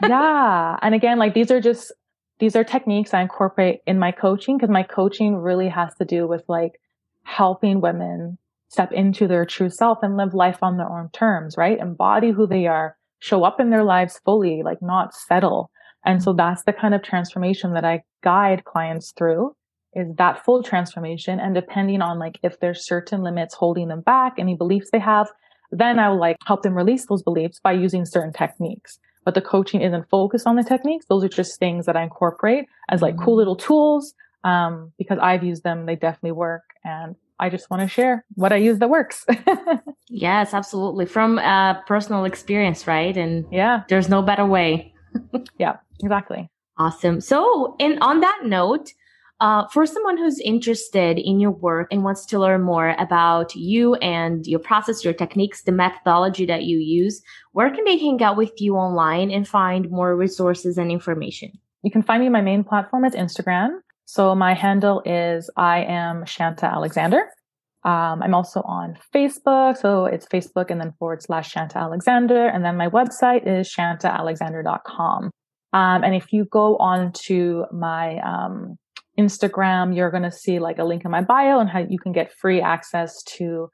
yeah. 0.02 0.78
And 0.82 0.94
again, 0.94 1.18
like 1.18 1.34
these 1.34 1.50
are 1.50 1.60
just 1.60 1.92
these 2.38 2.56
are 2.56 2.64
techniques 2.64 3.12
I 3.12 3.20
incorporate 3.20 3.80
in 3.86 3.98
my 3.98 4.12
coaching 4.12 4.56
because 4.56 4.70
my 4.70 4.82
coaching 4.82 5.36
really 5.36 5.68
has 5.68 5.94
to 5.96 6.04
do 6.04 6.26
with 6.26 6.42
like 6.48 6.80
helping 7.22 7.80
women 7.80 8.38
step 8.68 8.92
into 8.92 9.26
their 9.26 9.44
true 9.44 9.68
self 9.68 9.98
and 10.02 10.16
live 10.16 10.32
life 10.32 10.62
on 10.62 10.76
their 10.76 10.88
own 10.88 11.10
terms, 11.12 11.56
right? 11.56 11.78
Embody 11.78 12.30
who 12.30 12.46
they 12.46 12.66
are, 12.66 12.96
show 13.18 13.44
up 13.44 13.60
in 13.60 13.70
their 13.70 13.84
lives 13.84 14.20
fully, 14.24 14.62
like 14.62 14.80
not 14.80 15.14
settle. 15.14 15.70
And 16.06 16.22
so 16.22 16.32
that's 16.32 16.62
the 16.62 16.72
kind 16.72 16.94
of 16.94 17.02
transformation 17.02 17.74
that 17.74 17.84
I 17.84 18.02
guide 18.22 18.64
clients 18.64 19.12
through 19.12 19.54
is 19.94 20.14
that 20.16 20.44
full 20.44 20.62
transformation. 20.62 21.40
And 21.40 21.54
depending 21.54 22.02
on 22.02 22.18
like 22.18 22.38
if 22.42 22.60
there's 22.60 22.86
certain 22.86 23.22
limits 23.22 23.54
holding 23.54 23.88
them 23.88 24.00
back, 24.00 24.34
any 24.38 24.54
beliefs 24.54 24.90
they 24.90 24.98
have, 24.98 25.28
then 25.72 25.98
I 25.98 26.08
will 26.08 26.20
like 26.20 26.36
help 26.46 26.62
them 26.62 26.74
release 26.74 27.06
those 27.06 27.22
beliefs 27.22 27.60
by 27.62 27.72
using 27.72 28.04
certain 28.04 28.32
techniques 28.32 28.98
but 29.24 29.34
the 29.34 29.40
coaching 29.40 29.82
isn't 29.82 30.08
focused 30.08 30.46
on 30.46 30.56
the 30.56 30.62
techniques. 30.62 31.06
Those 31.06 31.24
are 31.24 31.28
just 31.28 31.58
things 31.58 31.86
that 31.86 31.96
I 31.96 32.02
incorporate 32.02 32.66
as 32.88 33.02
like 33.02 33.14
mm-hmm. 33.14 33.24
cool 33.24 33.36
little 33.36 33.56
tools. 33.56 34.14
Um, 34.42 34.92
because 34.96 35.18
I've 35.20 35.44
used 35.44 35.64
them, 35.64 35.84
they 35.84 35.96
definitely 35.96 36.32
work. 36.32 36.62
And 36.82 37.14
I 37.38 37.50
just 37.50 37.68
want 37.70 37.82
to 37.82 37.88
share 37.88 38.24
what 38.34 38.52
I 38.52 38.56
use 38.56 38.78
that 38.78 38.88
works. 38.88 39.26
yes, 40.08 40.54
absolutely. 40.54 41.04
From 41.04 41.38
a 41.38 41.82
personal 41.86 42.24
experience, 42.24 42.86
right? 42.86 43.16
And 43.16 43.44
yeah, 43.50 43.82
there's 43.88 44.08
no 44.08 44.22
better 44.22 44.46
way. 44.46 44.94
yeah, 45.58 45.76
exactly. 46.02 46.48
Awesome. 46.78 47.20
So, 47.20 47.76
and 47.78 47.98
on 48.00 48.20
that 48.20 48.40
note, 48.44 48.92
uh, 49.40 49.66
for 49.68 49.86
someone 49.86 50.18
who's 50.18 50.38
interested 50.40 51.18
in 51.18 51.40
your 51.40 51.50
work 51.50 51.88
and 51.90 52.04
wants 52.04 52.26
to 52.26 52.38
learn 52.38 52.60
more 52.60 52.94
about 52.98 53.54
you 53.54 53.94
and 53.96 54.46
your 54.46 54.60
process, 54.60 55.02
your 55.02 55.14
techniques, 55.14 55.62
the 55.62 55.72
methodology 55.72 56.44
that 56.44 56.64
you 56.64 56.78
use, 56.78 57.22
where 57.52 57.70
can 57.74 57.84
they 57.84 57.96
hang 57.96 58.22
out 58.22 58.36
with 58.36 58.52
you 58.60 58.76
online 58.76 59.30
and 59.30 59.48
find 59.48 59.90
more 59.90 60.14
resources 60.14 60.76
and 60.76 60.90
information? 60.90 61.50
You 61.82 61.90
can 61.90 62.02
find 62.02 62.22
me. 62.22 62.28
My 62.28 62.42
main 62.42 62.64
platform 62.64 63.06
is 63.06 63.14
Instagram. 63.14 63.78
So 64.04 64.34
my 64.34 64.52
handle 64.52 65.02
is 65.06 65.48
I 65.56 65.84
am 65.84 66.26
Shanta 66.26 66.66
Alexander. 66.66 67.22
Um, 67.82 68.22
I'm 68.22 68.34
also 68.34 68.60
on 68.62 68.98
Facebook. 69.14 69.78
So 69.78 70.04
it's 70.04 70.26
Facebook 70.26 70.70
and 70.70 70.78
then 70.78 70.92
forward 70.98 71.22
slash 71.22 71.50
Shanta 71.50 71.78
Alexander. 71.78 72.46
And 72.46 72.62
then 72.62 72.76
my 72.76 72.88
website 72.88 73.46
is 73.46 73.72
shantaalexander.com. 73.74 75.30
Um, 75.72 76.04
and 76.04 76.14
if 76.14 76.32
you 76.32 76.44
go 76.44 76.76
on 76.76 77.12
to 77.24 77.64
my, 77.72 78.18
um, 78.18 78.76
Instagram, 79.20 79.94
you're 79.94 80.10
going 80.10 80.22
to 80.22 80.32
see 80.32 80.58
like 80.58 80.78
a 80.78 80.84
link 80.84 81.04
in 81.04 81.10
my 81.10 81.22
bio 81.22 81.58
and 81.58 81.68
how 81.68 81.80
you 81.80 81.98
can 81.98 82.12
get 82.12 82.32
free 82.32 82.60
access 82.60 83.22
to, 83.36 83.70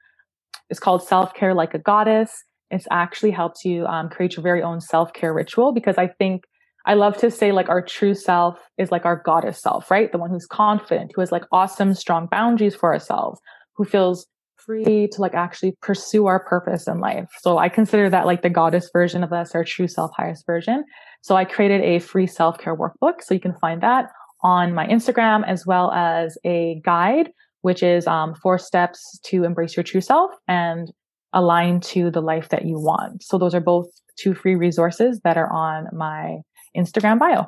it's 0.69 0.79
called 0.79 1.07
self 1.07 1.33
care 1.33 1.53
like 1.53 1.73
a 1.73 1.79
goddess. 1.79 2.31
It's 2.69 2.87
actually 2.91 3.31
helps 3.31 3.63
you 3.63 3.85
um, 3.85 4.09
create 4.09 4.35
your 4.35 4.43
very 4.43 4.61
own 4.61 4.81
self 4.81 5.13
care 5.13 5.33
ritual 5.33 5.73
because 5.73 5.97
I 5.97 6.07
think 6.07 6.43
I 6.85 6.93
love 6.93 7.17
to 7.17 7.29
say 7.29 7.51
like 7.51 7.69
our 7.69 7.81
true 7.81 8.13
self 8.13 8.59
is 8.77 8.91
like 8.91 9.05
our 9.05 9.21
goddess 9.25 9.61
self, 9.61 9.91
right? 9.91 10.11
The 10.11 10.17
one 10.17 10.29
who's 10.29 10.45
confident, 10.45 11.11
who 11.13 11.21
has 11.21 11.31
like 11.31 11.43
awesome, 11.51 11.93
strong 11.93 12.27
boundaries 12.27 12.75
for 12.75 12.93
ourselves, 12.93 13.39
who 13.75 13.85
feels 13.85 14.25
free 14.55 15.07
to 15.11 15.21
like 15.21 15.33
actually 15.33 15.75
pursue 15.81 16.27
our 16.27 16.39
purpose 16.39 16.87
in 16.87 16.99
life. 16.99 17.29
So 17.39 17.57
I 17.57 17.69
consider 17.69 18.09
that 18.09 18.25
like 18.25 18.41
the 18.41 18.49
goddess 18.49 18.89
version 18.91 19.23
of 19.23 19.33
us, 19.33 19.55
our 19.55 19.63
true 19.63 19.87
self 19.87 20.11
highest 20.15 20.45
version. 20.45 20.83
So 21.21 21.35
I 21.35 21.45
created 21.45 21.81
a 21.81 21.99
free 21.99 22.27
self 22.27 22.57
care 22.57 22.75
workbook. 22.75 23.21
So 23.21 23.33
you 23.33 23.39
can 23.39 23.55
find 23.59 23.81
that 23.81 24.09
on 24.41 24.73
my 24.73 24.87
Instagram, 24.87 25.45
as 25.47 25.65
well 25.65 25.91
as 25.91 26.37
a 26.45 26.81
guide, 26.83 27.31
which 27.61 27.83
is 27.83 28.07
um, 28.07 28.35
four 28.35 28.57
steps 28.57 29.19
to 29.23 29.43
embrace 29.43 29.75
your 29.75 29.83
true 29.83 30.01
self 30.01 30.31
and 30.47 30.91
align 31.33 31.79
to 31.81 32.09
the 32.09 32.21
life 32.21 32.49
that 32.49 32.65
you 32.65 32.79
want. 32.79 33.23
So 33.23 33.37
those 33.37 33.53
are 33.53 33.59
both 33.59 33.87
two 34.17 34.33
free 34.33 34.55
resources 34.55 35.19
that 35.23 35.37
are 35.37 35.51
on 35.51 35.87
my 35.91 36.37
Instagram 36.75 37.19
bio. 37.19 37.47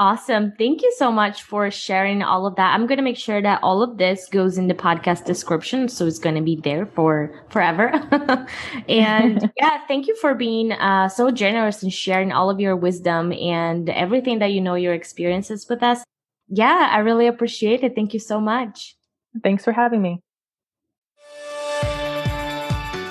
Awesome. 0.00 0.54
Thank 0.56 0.80
you 0.80 0.90
so 0.96 1.12
much 1.12 1.42
for 1.42 1.70
sharing 1.70 2.22
all 2.22 2.46
of 2.46 2.56
that. 2.56 2.74
I'm 2.74 2.86
going 2.86 2.96
to 2.96 3.02
make 3.02 3.18
sure 3.18 3.42
that 3.42 3.62
all 3.62 3.82
of 3.82 3.98
this 3.98 4.30
goes 4.30 4.56
in 4.56 4.66
the 4.66 4.72
podcast 4.72 5.26
description. 5.26 5.88
So 5.88 6.06
it's 6.06 6.18
going 6.18 6.36
to 6.36 6.40
be 6.40 6.56
there 6.56 6.86
for 6.86 7.30
forever. 7.50 7.88
and 8.88 9.52
yeah, 9.58 9.86
thank 9.88 10.06
you 10.06 10.16
for 10.16 10.34
being 10.34 10.72
uh, 10.72 11.10
so 11.10 11.30
generous 11.30 11.82
and 11.82 11.92
sharing 11.92 12.32
all 12.32 12.48
of 12.48 12.58
your 12.58 12.76
wisdom 12.76 13.30
and 13.34 13.90
everything 13.90 14.38
that 14.38 14.52
you 14.52 14.62
know, 14.62 14.74
your 14.74 14.94
experiences 14.94 15.66
with 15.68 15.82
us. 15.82 16.02
Yeah, 16.48 16.88
I 16.90 17.00
really 17.00 17.26
appreciate 17.26 17.84
it. 17.84 17.94
Thank 17.94 18.14
you 18.14 18.20
so 18.20 18.40
much. 18.40 18.96
Thanks 19.44 19.64
for 19.64 19.72
having 19.72 20.00
me. 20.00 20.22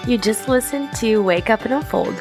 You 0.08 0.18
just 0.18 0.50
listened 0.50 0.92
to 0.96 1.22
Wake 1.22 1.52
Up 1.52 1.66
and 1.66 1.74
Unfold 1.76 2.20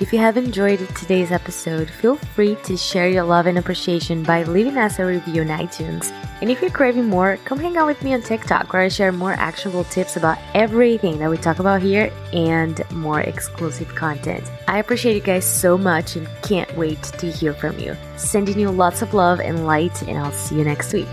if 0.00 0.14
you 0.14 0.18
have 0.18 0.38
enjoyed 0.38 0.78
today's 0.96 1.30
episode, 1.30 1.90
feel 1.90 2.16
free 2.16 2.56
to 2.64 2.74
share 2.74 3.08
your 3.08 3.24
love 3.24 3.46
and 3.46 3.58
appreciation 3.58 4.22
by 4.22 4.44
leaving 4.44 4.78
us 4.78 4.98
a 4.98 5.04
review 5.04 5.42
on 5.42 5.48
iTunes. 5.48 6.10
And 6.40 6.50
if 6.50 6.62
you're 6.62 6.70
craving 6.70 7.06
more, 7.06 7.36
come 7.44 7.58
hang 7.58 7.76
out 7.76 7.86
with 7.86 8.02
me 8.02 8.14
on 8.14 8.22
TikTok 8.22 8.72
where 8.72 8.80
I 8.80 8.88
share 8.88 9.12
more 9.12 9.34
actionable 9.34 9.84
tips 9.84 10.16
about 10.16 10.38
everything 10.54 11.18
that 11.18 11.28
we 11.28 11.36
talk 11.36 11.58
about 11.58 11.82
here 11.82 12.10
and 12.32 12.80
more 12.92 13.20
exclusive 13.20 13.94
content. 13.94 14.50
I 14.66 14.78
appreciate 14.78 15.16
you 15.16 15.20
guys 15.20 15.44
so 15.44 15.76
much 15.76 16.16
and 16.16 16.26
can't 16.40 16.74
wait 16.78 17.02
to 17.02 17.30
hear 17.30 17.52
from 17.52 17.78
you. 17.78 17.94
Sending 18.16 18.58
you 18.58 18.70
lots 18.70 19.02
of 19.02 19.12
love 19.12 19.38
and 19.38 19.66
light, 19.66 20.00
and 20.02 20.16
I'll 20.16 20.32
see 20.32 20.56
you 20.56 20.64
next 20.64 20.94
week. 20.94 21.08